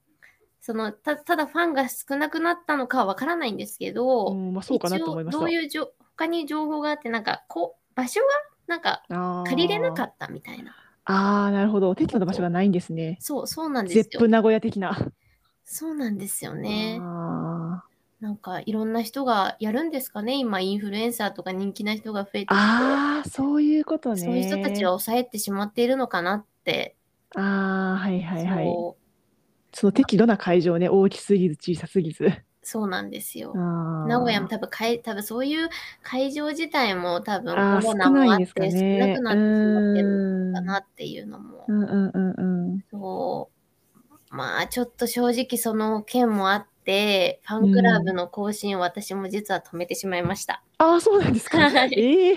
[0.60, 5.38] そのたただファンが少なくなったのかはわからないんですけど、うん、まあそうかなと思いました。
[5.38, 8.26] 一応どういうじょ他に情報があって、なんか、こう、場所が、
[8.66, 9.02] なんか、
[9.46, 10.76] 借りれなかっったみたいな。
[11.08, 11.14] た。
[11.14, 11.94] ああー、なるほど。
[11.94, 13.16] 適度な場所がないんですね。
[13.20, 14.28] そう、そうなんですよゼップ。
[14.28, 14.96] 名古屋的な。
[15.64, 17.00] そうなんですよね。
[18.20, 20.36] なんか、いろんな人がやるんですかね。
[20.36, 24.24] 今、インフルエンサーとか人気な人が増えてきて、あー、そういうことね。
[24.24, 26.96] そういう人たちを抑えてしまっているのかなって。
[27.36, 28.66] ああ、はいはいはい。
[28.66, 28.98] そう
[29.74, 32.26] その適度な会場ね、大きすぎず小さすぎず。
[32.68, 33.54] そうなんですよ。
[33.54, 35.70] 名古屋も多分かい、多分そういう
[36.02, 38.98] 会場自体も多分コロナもあって少ね。
[38.98, 42.84] なくなってしまってるかなっていうのも、んうんうんうん。
[42.90, 43.50] そ
[44.30, 44.34] う。
[44.34, 46.68] まあちょっと正直その件もあって、
[47.42, 50.62] ファンクラブの更新を私も実は止めてしまいました。
[50.78, 51.58] ああ、そうなんですか？
[51.58, 52.36] はいええ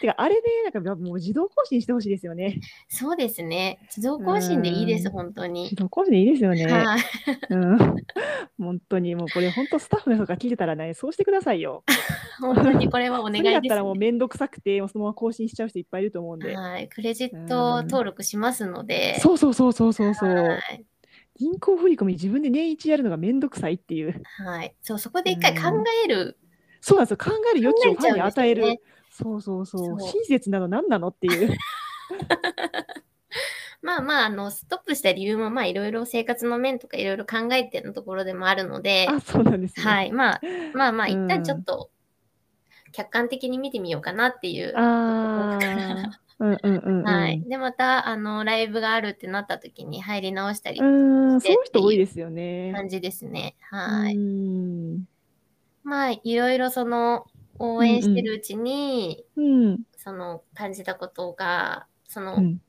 [0.00, 2.60] てか、あれね、なんかもう自動更新してほしいですよね。
[2.88, 3.80] そうですね。
[3.88, 5.74] 自動更新でいいです、うん本当に自。
[5.76, 6.66] 動更新でいいですよね。
[6.66, 7.00] はい。
[7.50, 7.78] うん。
[8.58, 11.82] 本当に、もうこれ、本当スタッフの人が聞いてたらね、そうしてくださいよ。
[12.40, 16.56] 本当にこれはおそ願いです、れだったらもうめんどくさくて、もうそのまま更新しちゃう人いっぱいいると思うんで。
[16.56, 16.88] はい。
[16.88, 19.18] クレジット登録しますので。
[19.18, 20.30] そうそうそうそうそうそう。
[20.30, 20.84] はい。
[21.38, 24.22] 銀行振り込み自分で年一やるのがめんどくさいっていう。
[24.38, 24.74] はい。
[24.82, 26.36] そう、そこで一回考える。
[26.80, 27.16] そうなんですよ。
[27.16, 28.62] 考える余地をファンに与える。
[28.62, 28.80] ね
[29.10, 30.00] そうそうそう。
[30.00, 31.56] 親切なの何なのっていう。
[33.82, 39.84] まあまあ、あの、ストップした理由も、まあ、いろいろ生活の面とかいろいろ考えてのところでもあるので、あ、そうなんですね。
[39.84, 40.12] はい。
[40.12, 40.40] まあ、
[40.74, 41.90] まあまあ、うん一旦ちょっと、
[42.92, 44.76] 客観的に見てみようかなっていう。
[44.76, 46.20] ああ。
[46.40, 47.04] うんうんうんうん。
[47.06, 47.42] はい。
[47.48, 50.84] で、また、あの、ライブがあるってなった時に入り直したりう
[51.36, 52.72] ん、そういう人多いですよね。
[52.74, 53.56] 感じですね。
[53.70, 54.16] はい。
[54.16, 55.08] うん。
[55.84, 57.26] まあ、いろいろその、
[57.58, 59.80] 応援してるうちに、うん。
[59.96, 62.60] その、感じたことが、その、うん。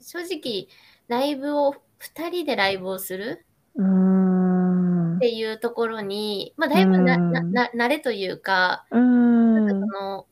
[0.00, 0.68] 正直、
[1.08, 5.20] ライブを、二人でライブをするうんっ。
[5.20, 9.68] ていうところに、まあ、だいぶな、うんな、な、慣れというか、うん。
[9.68, 10.28] その、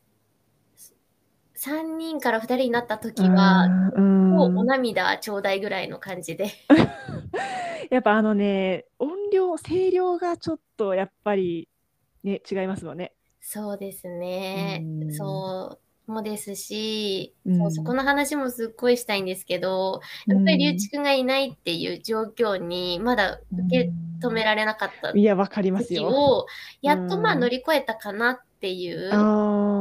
[1.63, 6.51] 3人から2人になった時は、うんもうお涙ちょうだいぐらいの感じで。
[7.91, 11.67] やっぱあのね、音量、声量がちょっとやっぱり
[12.23, 13.13] ね、違いますよね。
[13.41, 15.05] そうですねう。
[15.05, 23.91] んそうもですし、うんそうそこの話もすっごいしたいんですけど、やっぱり龍一くんがいないっていう状況にまだ受け
[24.25, 26.07] 止められなかったいや、わかります時よ。
[26.07, 26.47] を、
[26.81, 29.17] やっとまあうん乗り越えたかなっていうあ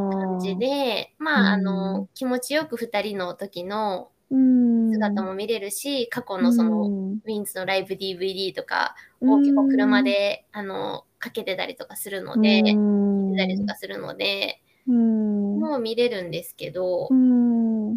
[0.09, 6.70] 感じで、まああうのん、気持ちよく2人の時のうん、姿も見れるし、過去のその、
[7.12, 12.81] うんウィンズのライブ DVD とかを結構車で、あの、かけてたりとかするので、うん。
[13.28, 15.70] 見てたりとかするので、うん。
[15.70, 17.16] もう見れるんですけど、うや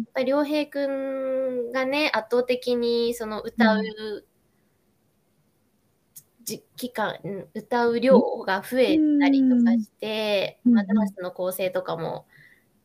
[0.00, 3.90] んぱり良平くんがね、圧倒的にその歌う、じ
[6.76, 10.74] 期間、うん歌う量が増えたりとかして、うん。
[10.74, 12.26] まあ、ダンスの構成とかも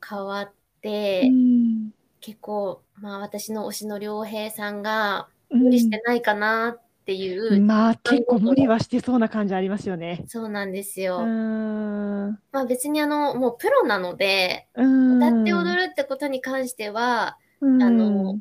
[0.08, 1.92] 変わって、うん
[2.22, 10.24] 結構、まあ私の推しの良平さんが無理してないかなっていう、まあ結構無理はしてそうな感じありますよね。
[10.28, 11.26] そうなんですうよ。
[11.26, 12.32] ん。
[12.52, 15.18] まあ別にあの、もうプロなので、うん。
[15.18, 17.82] 歌って踊るってことに関しては、うん。
[17.82, 18.40] あの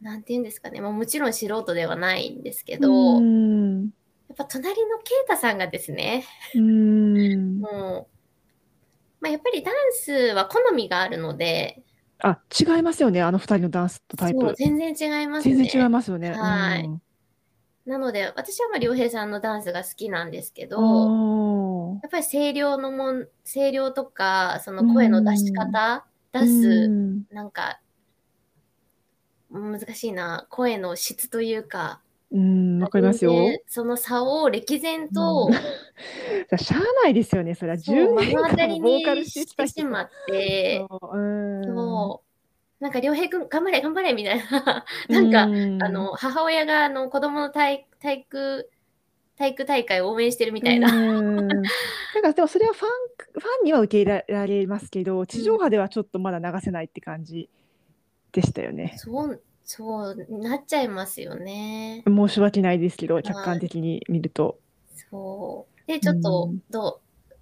[0.00, 3.90] なんて言うんですかね、まあ、もちろん素人ではないんですけど、やうん。
[4.34, 6.24] っぱ隣のケイタさんがですね、
[6.54, 7.60] うん。
[7.60, 8.18] もう、
[9.20, 11.82] まあ、やっぱりダンスは好みがあるので、
[12.20, 13.22] あ違いますよね。
[13.22, 14.54] あの二人のダンスとタイそうプ。
[14.56, 15.54] 全然違いますね。
[15.54, 16.30] 全然違いますよね。
[16.32, 16.84] はい。
[16.84, 17.02] うん。
[17.86, 20.78] なので、私はまあ良平さんのダンスが好きなんですけど、
[22.02, 27.24] やっぱり声量のもん、声量とか、その声の出し方、出す、うん。
[27.30, 27.80] なんか、
[29.50, 33.32] 難しいな、声の質というか、うん、わかりますよ。
[33.66, 35.50] その差を歴然と、
[36.58, 37.78] しゃあないですよね、それは。
[37.78, 42.82] そう10目年間もボーカルにしてきしまって、そう。
[42.82, 48.70] なんか良平くん頑張れ頑張れみたいな、なんか、うんあの、母親があの子供の体体育、
[49.36, 50.94] 体育大会を応援してるみたいな。
[50.94, 51.36] うん。
[51.48, 51.62] なん
[52.22, 52.88] かでもそれはファン
[53.32, 57.48] ファンには受け入れられますけど、地上波ではちょっとまだ流せないって感じ
[58.32, 58.94] でしたよね。
[58.96, 62.02] そう、そうなっちゃいますよね。
[62.06, 64.58] 申し訳ないですけど、客観的に見ると。
[65.10, 65.86] そう。
[65.86, 67.00] で、ちょっとうん、ど
[67.30, 67.34] う、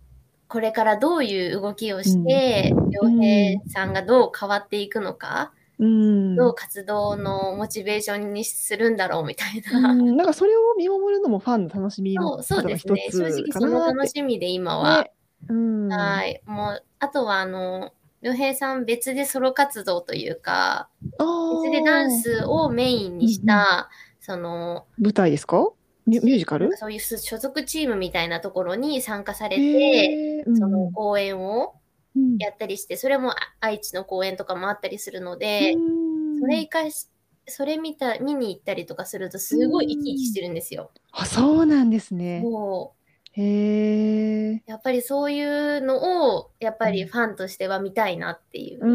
[0.48, 9.90] これからどういう動きをして、うん良平さんがどう変わっていくのか、うんどう活動のモチベーションにするんだろうみたいな。
[9.90, 13.08] うんなんかそれを見守るのもファンの楽しみのそうそうですね。
[13.10, 13.86] 正直その。
[13.86, 15.02] 楽しみで今は。
[15.02, 15.12] ね
[15.48, 16.42] うんはい。
[16.46, 17.92] もう、あとはあの、
[18.26, 25.70] 良平さん別でソロ活動というか、別でダンスをメインにした、その、舞台ですか？
[26.06, 26.76] ミュージカル？
[26.76, 31.74] そういう所属チームみたいなところに参加されて、その公演を
[32.16, 32.38] うん。
[32.38, 36.40] やったりして、それもあ愛知の公演とかもあったりするので、うん。
[36.40, 37.08] それ生かし、
[37.46, 40.90] それ見た、見に行ったりとかすると、すごい生き生きしてるんですよ。
[41.12, 42.40] あそうなんですね。
[42.40, 42.94] も
[43.36, 44.52] へえ。
[44.54, 48.80] う、やっぱりそういうのを、やっぱりファンとしては見たいなっていう。
[48.80, 48.86] う。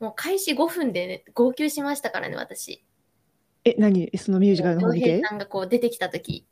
[0.00, 2.84] もう開始5分で、ね、号泣しましたからね、私。
[3.64, 4.10] え、何？
[4.16, 5.22] そのミュージカルの方見て？
[5.22, 6.46] さんがこう出てきた時、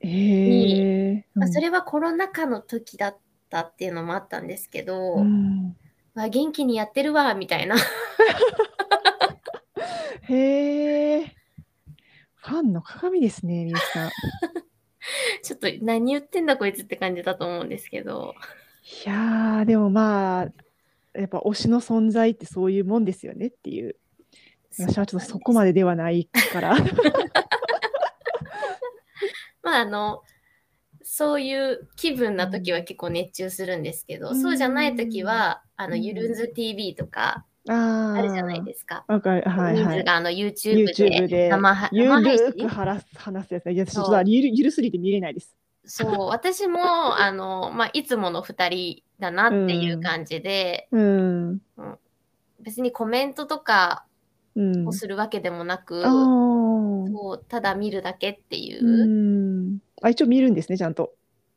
[0.00, 1.26] へえ。
[1.34, 3.18] まあ、それはコロナ禍の時だっ
[3.50, 5.76] たっていうのもあったんですけど、うん
[6.14, 7.76] まあ、元気にやってるわ、みたいな。
[10.22, 11.34] へえ。
[12.34, 14.10] ファンの鏡ですね、みゆきさん。
[15.40, 18.34] い ちょっと何言ってんだこいつって感じだと思うんですけど。
[19.04, 20.52] やー、でもまあ、
[21.18, 23.96] やっぱ推しの存在ってそういうもんですよねっていう。
[24.76, 26.76] 私はちょっとそこまでではないから。
[29.62, 30.22] まああの、
[31.02, 39.04] そういう気分な時は結構熱中するんですけど、うんそうじゃない時は、あの、うんゆるんず TV とかああるじゃないですか。
[39.08, 39.48] わかる。
[39.48, 39.98] はいはい。
[39.98, 43.72] 人数があの YouTube YouTube でで生はゆ生配るく信話す話すやつね。
[43.72, 45.56] いや、ちょっそうとゆるゆるすぎて見れないです。
[45.86, 51.60] そう、私も、あの、 まあ、いつもの二人だなっていう感じで、うん。
[52.60, 54.06] 別にコメントとか
[54.56, 54.88] うん。
[54.88, 56.12] をするわけでもなく、ああ。
[56.12, 58.86] そうただ見るだけっていう。
[58.86, 59.78] うん。
[60.00, 61.12] あ、一応見るんですね、ちゃんと。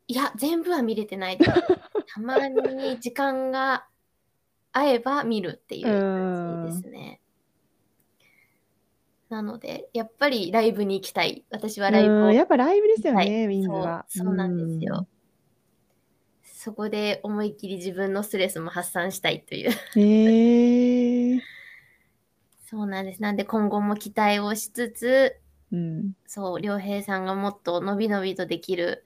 [0.08, 1.52] いや、全部は見れてないです。
[2.12, 3.86] たまに時間が
[4.78, 7.20] 会えば見るっていう感じですね。
[9.28, 11.44] なので、やっぱりライブに行きたい。
[11.50, 12.32] 私はライブを。
[12.32, 14.06] やっぱライブですよはね、いウィンズは。
[14.08, 15.06] そうそうなんですよ。
[16.42, 19.70] そこで思いっきり自分のストレスも発散したいという。
[19.96, 21.40] え。
[22.66, 23.22] そうなんです。
[23.22, 25.36] なんで今後も期待をしつつ、
[25.72, 26.12] うん。
[26.26, 29.04] そう、良平さんがもっと伸び伸びとできる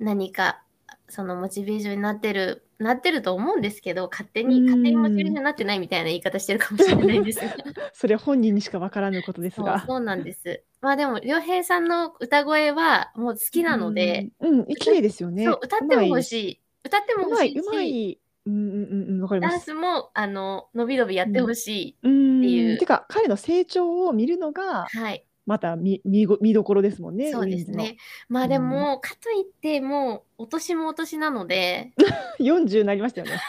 [0.00, 0.62] 何か、
[1.08, 7.54] そのモチベーションになってる、なってると思うんですけど、勝手に、うん勝手にモチベーションになってないみたいな言い方してるかもしれないんですが。
[7.92, 9.84] それ本人にしかわからぬことですが。
[9.86, 10.64] そうなんです。
[10.80, 15.44] まあでも、良平さんの歌声はもう好きなので、うん、うん、綺麗ですよね。
[15.44, 16.24] そう、歌っても欲い。
[16.24, 16.60] しい。
[16.84, 18.20] 歌っても欲しいうまし、い。
[18.46, 19.66] うんうんうんうん、わかりダンます。
[19.66, 21.98] スも、あの、伸び伸びやってほしい。
[22.02, 22.38] うん。
[22.40, 25.26] っていうてか、彼の成長を見るのが、はい。
[25.50, 27.72] また見見ご見どころですもんね、そうです。
[27.72, 27.96] ね。
[28.28, 31.90] まあでも、かといって、もう、お年もお年なので、
[32.38, 33.40] 40になりましたよね。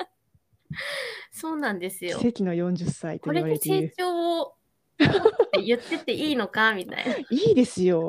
[1.30, 2.18] そうなんですよ。
[2.18, 3.94] 奇跡の40歳とこ言れで成われている。
[3.98, 4.54] 長を
[5.04, 7.16] って言ってていいのかみたいな。
[7.28, 8.08] いいですよ。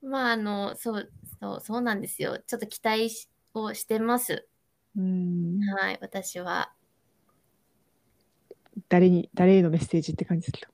[0.00, 1.10] まあ、あの、そう、
[1.40, 2.38] そう、そうなんですよ。
[2.46, 4.46] ちょっと期待しをしてます。
[4.96, 5.58] うん。
[5.80, 6.72] はい、私は。
[8.88, 10.72] 誰に、誰へのメッセージって感じですけど。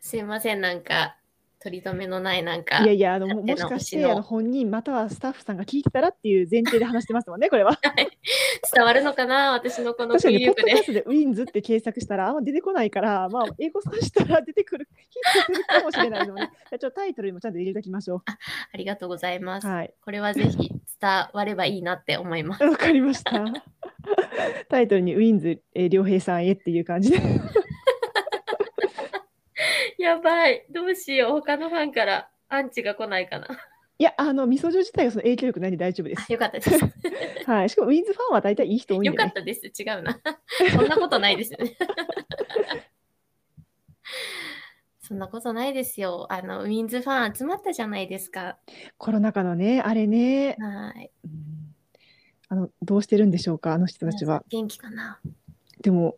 [0.00, 1.16] すいません、なんか、
[1.64, 7.78] 取り留めのない、なんかいや、いや、あの、もしかして、あの、本人、またはスタッフさんが聞いてたらっていう前提で話してますもんね、これは。
[8.74, 9.52] 伝わるのかな？
[9.52, 10.56] 私のこの確かに、ポッ。
[10.60, 19.66] ドキャストでウィンズって検索したら、あんま出てこないから、まあ、英語さしたら出てくる、ヒットするかもしれないので、 ちょっとタイトルにもちゃんと入れておきましょありがとうございます。
[19.66, 19.70] う。
[19.70, 19.94] はい。
[20.04, 22.64] これはぜひ伝わればいいなって思います。
[22.64, 23.42] わかりました。
[24.68, 27.18] タイトルにウィンズ、えー、良平さんへっていう感じで。
[29.98, 30.66] やばい。
[30.70, 31.30] どうしよう。
[31.32, 33.48] 他のファンからアンチが来ないかな。
[33.98, 36.32] いや、あの、味噌汁自体がその影響力ないんで大丈夫であす。
[36.32, 36.70] よかったです。
[37.46, 37.68] はい。
[37.70, 39.24] しかも、ウィンズファンは大体いい人多いんよでね。
[39.24, 39.66] かったです。
[39.66, 40.20] 違うな。
[40.74, 41.76] そんなことないですよね。
[45.00, 46.26] そんなことないですよ。
[46.30, 48.58] あの、ウィンズファン集まったじゃないですか。
[48.98, 51.10] コロナ禍のね、あれね、はい。
[51.24, 51.43] うん
[52.54, 54.44] あの、どうしてるんでしょうか、あの人たちは。
[54.48, 55.18] 元気かな？
[55.82, 56.16] でも、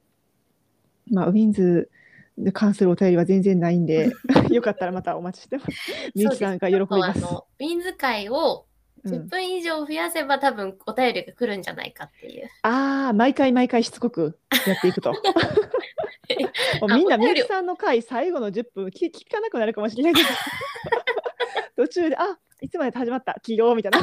[1.11, 1.91] まあ、ウィンズ
[2.37, 4.12] に関するお便りは全然ないんで、
[4.53, 5.70] よかったらまたお待ちしてます。
[6.14, 7.20] みゆきさんが喜びます。
[7.20, 8.66] ウィンズ会を
[9.05, 12.51] うん10分以上増やせば、多分お便りが来るんじゃないかっていう。
[12.62, 15.14] ああ、毎回毎回しつこくやっていくと。
[16.89, 20.28] みんな、みゆきさんの回、最後の10分聞、聞かなくなるかもしれないです。
[21.76, 24.01] 途中で、あいつまで始まった、起業みたいな。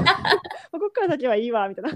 [0.74, 1.91] ここから先はいいわ、みたいな。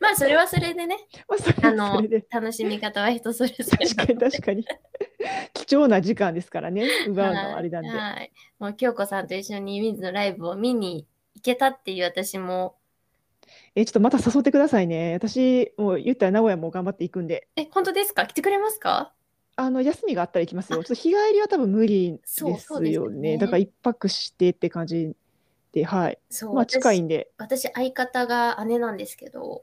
[0.00, 0.96] まあ、それはそれでね、
[1.60, 4.64] まあ、の楽しみ方は人それぞれ確かに確かに。
[5.54, 7.88] 貴重な時間ですからね、奪うのはあれなんで。
[7.88, 8.32] はいはい。
[8.60, 11.04] もう京子さんと一緒にウィンズのライブを見に
[11.34, 12.76] 行けたっていう私も、
[13.74, 15.14] え、ちょっとまた誘ってくださいね。
[15.14, 17.48] 私、もう言ったら名古屋も頑張っていくんで。
[17.56, 18.26] え、本当ですか？
[18.26, 19.12] 来てくれますか？
[19.56, 20.78] あの休みがあったら行きますよ。
[20.78, 23.32] ちょっと日帰りは多分無理でそうそうすですよよね。
[23.32, 25.16] ねだから一泊してって感じで、
[25.84, 26.18] はい。
[26.30, 27.30] そう、まあ近い私んで。
[27.38, 29.62] 私、相方が姉なんですけど、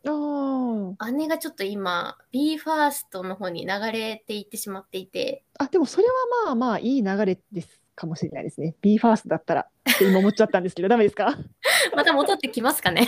[0.99, 5.63] あ姉がちょっと今、BE:FIRST の方に流れていってしまっていて、あ。
[5.65, 6.13] あ、でもそれは
[6.45, 8.75] まあまあいい流れですかもしれないですね。
[8.81, 11.35] BE:FIRST だったらって今思っちゃったんですけど、ダメですか？
[11.95, 13.07] また戻ってきますかね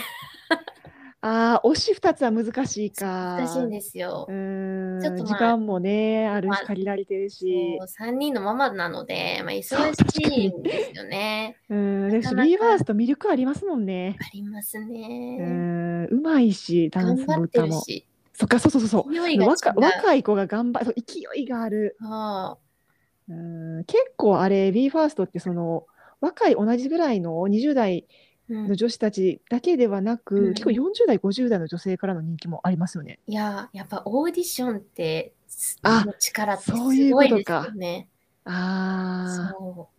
[1.28, 3.36] ああ、推し2つは難しいか。
[3.36, 4.32] 難しいんですよう。
[4.32, 7.80] ーん、ちょっとまあ時間もね、あるまあし、借りられてるし。
[7.88, 11.58] 3人のママなので、まあ、忙しいんですよね。
[11.68, 14.18] うーん、でなかなか BE:FIRST 魅力ありますもんね。
[14.20, 15.38] ありますうーね。
[15.42, 17.84] ん、うまいし、ダンスも歌も。
[18.34, 19.40] そっか、そうそうそう。
[19.42, 21.98] 若若い子が頑張る、そう勢いがある。
[22.04, 22.58] あ
[23.28, 25.88] うん結構あれ、BE:FIRST ってその
[26.22, 28.06] 若い同じぐらいの20代
[28.50, 33.20] の女子たちだけではなく、うん結構40代、50代の女性からの人気もありますよね。
[33.28, 35.34] いや、やっぱオーディションって、
[35.82, 36.98] あの力ってすごい
[37.30, 38.08] ですよね。
[38.46, 39.90] ああ、そ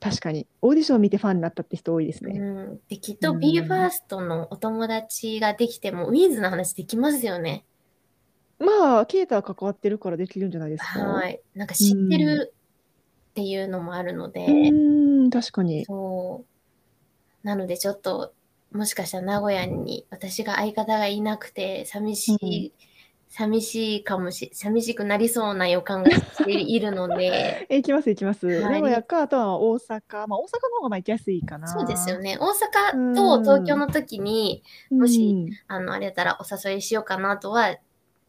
[0.00, 0.46] 確かに。
[0.62, 2.28] オーディションを見てファンになったって人多いですう。
[2.28, 2.38] ね。
[2.38, 7.64] うん、で、きっとうん BE:FIRST のお友達ができても、ウィンズの話できますよね。
[8.58, 11.00] まあ、ケイタは関わってるからできるんじゃないですか。
[11.00, 11.40] はい。
[11.54, 12.54] なんか知ってる
[13.30, 15.84] っていうのもあるので、うん、確かに。
[15.84, 16.51] そう。
[17.42, 18.34] なのでちょっと、
[18.72, 22.72] もしかしたら名古屋に私が相方がいなくて、寂しい、
[23.28, 28.46] 寂しいかもし、寂しくなりそうな予感がしているので、 え、行きます、行きます。
[28.46, 30.26] はい名古屋か、あとは大阪。
[30.26, 31.68] まあ、大阪の方がまあ行きやすいかな。
[31.68, 32.38] そうですよね。
[32.40, 34.98] 大阪と東京の時に、うん。
[35.00, 37.76] もしあの、あれだったらお誘いしようかなとは、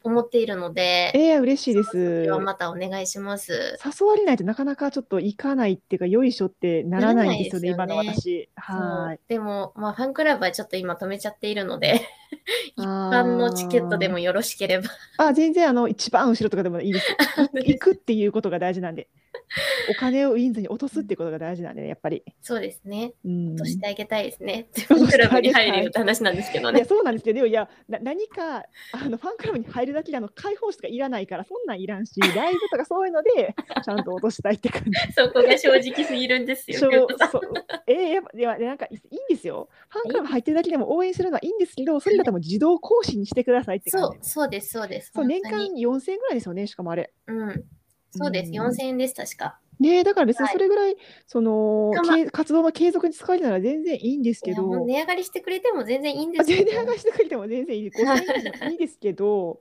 [0.03, 2.27] 思っているので、えー、嬉しいです。
[2.41, 3.79] またお願いします。
[3.83, 8.49] 誘われないとなかなかちょっと行かないっていうか、よいしょってならないんですよね、今のならない私。
[8.55, 9.19] はい。
[9.27, 12.01] でも、まあ、ファンクラブはちょっと今止めちゃっているので、
[12.75, 14.89] 一般のチケットでもよろしければ。
[15.17, 17.15] あ、全然あの、一番後ろとかでもいい です。
[17.53, 19.07] 行くっていうことが大事なんで。
[19.89, 22.23] お金をウィンズに落とすっていうことが大事なんでね、やっぱり。
[22.41, 23.13] そうですね。
[23.25, 23.55] うん。
[23.55, 24.67] としてあげたいですね。
[24.73, 26.85] 落とファンクラブに入るよって話なんですけどねいや。
[26.85, 34.91] そうなんですけど、いや、な何かあのファンクラブに入るだけであの開放誌とかいらないから、そんなんいらんし、 ライブとかそういうので、ちゃんと落としたいって感じ。
[35.13, 36.79] そこが正直すぎるんですよ。
[36.79, 37.07] そう
[37.87, 39.69] えー、やっぱではでなんかいいいんですよ。
[39.89, 44.03] ファンクラブ入ってるだけでも応援するのはいいんですけど、それだったらもう自動更新にしてくださいって感じ。
[44.03, 45.11] そう、そうです、そうです。
[45.13, 47.13] そう年間本当に4000円ぐらいですよね、しかもあれ。
[47.27, 47.63] うん。
[48.17, 48.49] そうです。
[48.49, 49.59] うん4000円です、確か。
[49.79, 50.95] ねえだから別にはいそれぐらい、
[51.27, 57.97] そのかまけい活動の継続に使えるなら全然いいんですけいやもうど、値上がりしてくれても全然いいんであすけど全然上がしてくれても全然いいです。
[58.05, 59.59] 5000円いいですけど、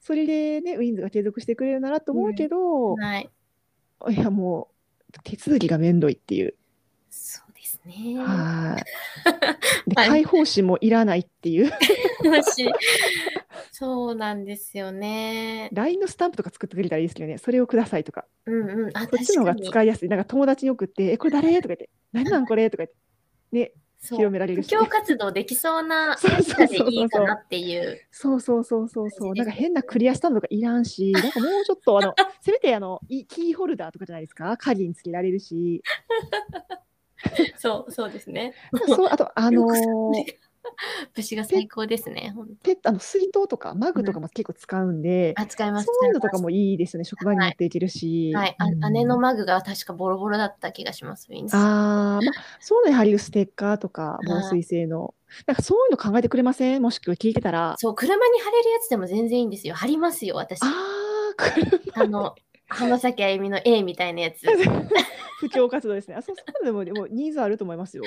[0.00, 3.30] それでね、ウィンズが継続してくれるならと思うけど、はい。
[4.10, 4.68] いやも
[5.16, 6.54] う手続きがめんどいっていう。
[7.10, 7.43] そう
[7.76, 8.18] ですね。
[8.18, 9.90] はい。
[9.90, 11.70] で、はい開放誌もいらないっていう。
[12.24, 12.66] 私
[13.72, 15.68] そうなんですよね。
[15.72, 18.24] LINE のスタンプとか作ってくれたらいいですけどね、それをくださいとか。
[18.46, 18.96] うんうん。
[18.96, 20.08] あ、そっちの方が使いやすい。
[20.08, 21.54] なんか友達に送って、え、これ誰？
[21.56, 22.70] とか言って、何なんこれ？
[22.70, 22.96] とか言って、
[23.52, 28.00] ね、広められるし布教活動できそうな そうそうそうそうでいいかなっていう。
[28.10, 29.34] そうそうそうそうそう。
[29.34, 35.82] なんか変なクリアスタンドとかいらんし、なんかもうちょっとあの、せめてあの、いキーホルダーとかじゃないですか、鍵につけられるし。
[37.56, 38.54] そう、そうですね。
[38.86, 40.44] そう、あと、あのー
[41.14, 42.34] 武士が最高ですね。
[42.62, 45.86] ペあの水筒とかマグとかも結構使うんで、あ、使います。
[45.86, 48.32] そういうのとか使もいいですよね、職場に持っていけるし。
[48.34, 51.28] はい、あうん姉のマグが確かボロボロだった気がします。
[51.30, 52.20] あー、まあ、
[52.60, 55.14] そういうのに貼るステッカーとか、い防水性の。
[55.46, 56.82] なんかそういうの考えてくれません？
[56.82, 57.74] もしくは聞いてたら。
[57.78, 59.74] そう、車に貼れるやつでも全然いいんですよ。
[59.74, 60.60] 貼りますよ、私。
[60.62, 60.66] あ
[61.94, 62.34] あの、
[62.68, 64.42] 浜崎あゆみの A みたいなやつ。
[65.48, 66.14] 布教活動ですね。
[66.14, 68.04] あ、そう、そういうのでも、でもニーズあると思いますよ。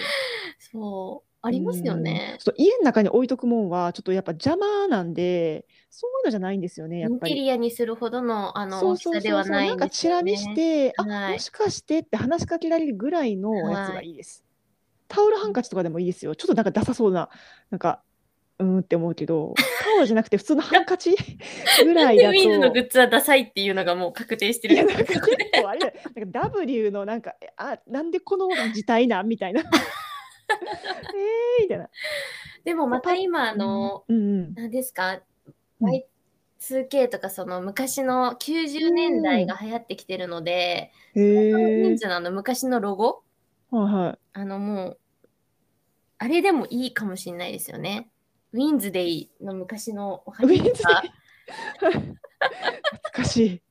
[0.59, 2.37] そう、ありますよねうん。。
[2.39, 7.33] ちょっと家の中に置いとくもんは、ちょっとやっぱ邪魔なんで、そういうのじゃないんですよね、イやっぱり。
[7.33, 9.33] ンテリアにするほどのあの大きさで。
[9.33, 10.55] はないなんかチラ見しね。
[10.55, 14.43] て、あ、はいもしかしてって話しかけられるぐらいのやつはいがいいです。
[15.07, 16.35] タオルハンカチとかでもいいですよ。
[16.35, 17.29] ちょっとなんかダサそうな、
[17.69, 18.03] なんか、
[18.59, 21.15] うーんって思うけど、タオルじゃなくて普通のハンカチ
[21.83, 22.31] ぐらいだと。
[22.31, 24.87] でウィンズのグッズはダサいっていうのがもう確定していや、る。
[24.89, 25.19] なんか結
[25.61, 29.61] 構あれだよなんか W のなんか、えあ、なんでこの字体なんみたいな。
[29.61, 31.89] えーみたいな。
[32.63, 34.53] でもまた今あの、うんうん。
[34.55, 35.21] 何ですか、うん
[36.59, 41.95] Y2K とかその昔の90年代が流行ってきてるので、へウィンえ。
[41.97, 43.21] ズのあの昔のロゴ？
[43.69, 44.19] はいはい。
[44.33, 44.99] あのもう、
[46.17, 48.09] あれでもいいかもしれないですよね。
[48.57, 51.03] ウィンズデイの昔のお話とか、
[51.85, 52.17] 懐
[53.13, 53.61] かしい。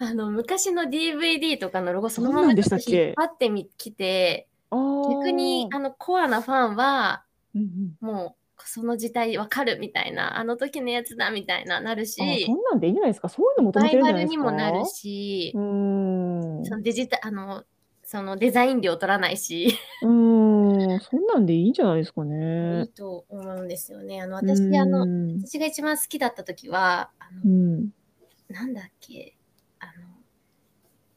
[0.00, 7.22] あの昔の DVD とかのロゴそのまま引っ張ってみきて、逆にあのコアなファンは
[7.54, 13.28] うんうんもうその時代わかるみたいな、あの時のやつだみたいななるし、あそんなんでいいんじゃないですか？
[13.28, 14.36] そういうの求めてるんじライバルゃないですか？
[14.36, 16.64] にもなるしう、ーん。
[16.64, 17.62] そのデジタあの
[18.10, 20.08] そのデザイン料取らないし、うー
[20.96, 21.00] ん。
[21.00, 22.88] そんなんでいいんじゃないですかいねい。
[22.88, 24.20] と思うんですよね。
[24.20, 27.90] あの私あのうん私が一番好きだった時はあのうん。
[28.48, 29.36] なんだっけ
[29.78, 29.92] あの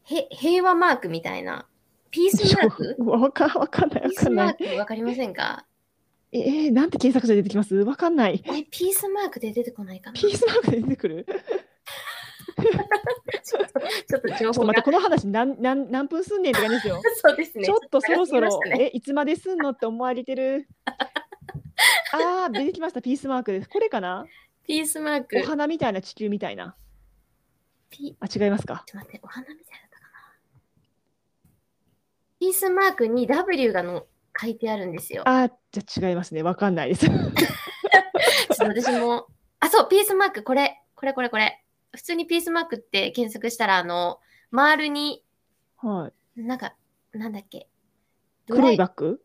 [0.03, 1.67] へ平和マークみたいな
[2.11, 2.95] ピースマーク？
[2.99, 4.45] わかわかんないピースわかんない。
[4.45, 5.65] マークわかりませんか？
[6.31, 7.73] えー、なんて検索者出てきます？
[7.75, 8.43] わかんない。
[8.45, 11.25] え、ピースマークで出てこないかなピースマークで出てくる？
[13.43, 14.81] ちょっとちょっと情報がちょっと待って、。
[14.83, 17.01] この話何何何分すんねんって感じですよ。
[17.15, 17.65] そうですね。
[17.65, 20.67] ちょっとそろそろねえ、いつまですんのって思われてる？
[22.13, 23.69] あー、出てきました、ピースマークです。
[23.69, 24.25] これかな？
[24.65, 25.39] ピースマーク。
[25.39, 26.75] お花みたいな地球みたいな。
[27.89, 28.83] ピあ、違いますか？
[28.85, 29.83] ちょっと待って、お花みたいな。
[32.39, 34.05] ピースマークに W がの
[34.39, 35.23] 書いてあるんですよ。
[35.25, 36.43] あー、じゃあ違いますね。
[36.43, 37.05] わかんないです。
[38.59, 39.27] 私も、
[39.59, 41.62] あ、そう、ピースマーク、これ、これこれこれ。
[41.95, 44.19] 普通にピースマークって検索したら、あの、
[44.51, 45.23] 丸に、
[45.77, 46.41] はい。
[46.41, 46.75] なんか、
[47.13, 47.67] なんだっけ？
[48.49, 49.21] 黒いババッグ？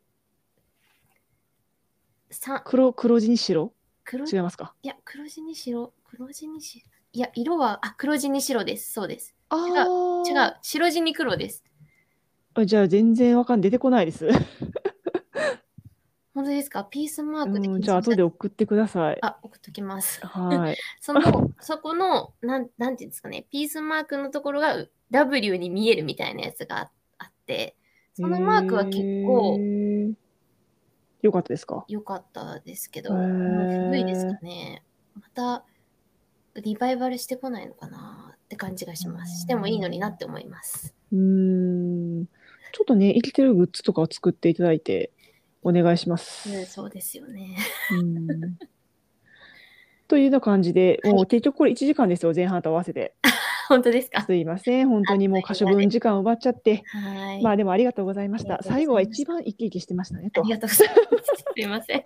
[2.30, 3.72] さ黒黒地に白？
[4.04, 4.26] 黒？
[4.26, 4.74] 違いますか？
[4.82, 6.84] いや、黒地に白、黒地に白。
[7.14, 8.92] いや、色は、あ、黒地に白です。
[8.92, 9.34] そうです。
[9.48, 11.64] あー違う、白地に黒です。
[12.54, 14.28] あじゃあ全然わかん出てこないです。
[16.38, 16.84] 本当ですか？
[16.84, 19.18] ピースマークでうん、じゃあ後で送ってください。
[19.22, 20.24] あ、送っときます。
[20.24, 20.76] はい。
[21.02, 27.74] その、そこの、なん、なんていうんですかね、ピースマークのところが W に見えるみたいなやつがあって、
[28.14, 30.14] そのマークは結へ構ー
[31.22, 31.84] よかったですか？
[31.88, 34.84] 良かったですけど、古いですかね。
[35.16, 35.64] また、
[36.62, 39.40] リバイバルしてこないのかなって感じがします。
[39.40, 40.94] してもいいのになって思います。
[41.12, 41.18] うー
[42.22, 42.26] ん。
[42.70, 45.10] ちょっとね、生きてるグッズとかを作っていただいて、
[45.68, 46.50] お願いします。
[46.50, 47.56] うん、そうですよね。
[47.92, 48.58] うん
[50.08, 53.14] というような感じで、もう結局これ1時間ですよ、前半と合わせて。
[53.68, 54.22] 本当ですか？
[54.22, 56.82] すいません、本当にもう可処分時間奪っちゃって。
[56.86, 57.42] はい。
[57.42, 58.58] まあでもありがとうございました。
[58.62, 60.40] 最後は一番生き生きしてましたねと。
[60.40, 61.44] ありがとうございます。
[61.54, 62.02] すいません。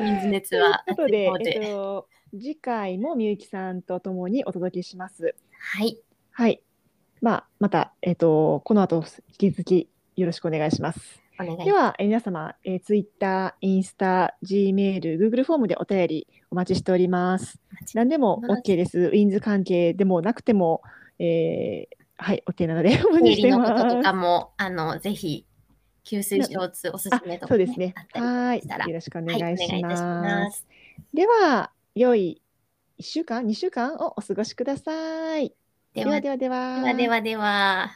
[0.00, 5.34] 水熱というはことで、えっと、次回もみゆきさんとともにお届けします。
[5.58, 6.00] はい。
[6.30, 6.62] はい。
[7.20, 9.04] まあ、また、えっと、この後、
[9.42, 11.20] 引き続きよろしくお願いします。
[11.40, 17.60] お願いでは、え皆様、えー、Twitter、インスタ、Gmail、Google フォームでお便りお待ちしております。
[17.94, 18.98] 何でも OK です。
[18.98, 20.82] ウィンズ関係でもなくても、
[21.18, 23.72] えーはい、OK なのでお待ちしてます。
[23.72, 25.46] こととかも、あの、ぜひ、
[26.04, 28.62] 吸水ショーツおすすめとか、そうですねはい。
[28.88, 29.88] よろしくお願いしたしま。
[29.88, 30.66] ますす。
[31.14, 32.42] では、良い
[32.98, 35.54] 1週間、2週間をお過ごしください。
[35.94, 36.80] ではではでは。
[36.82, 37.90] ではではでは。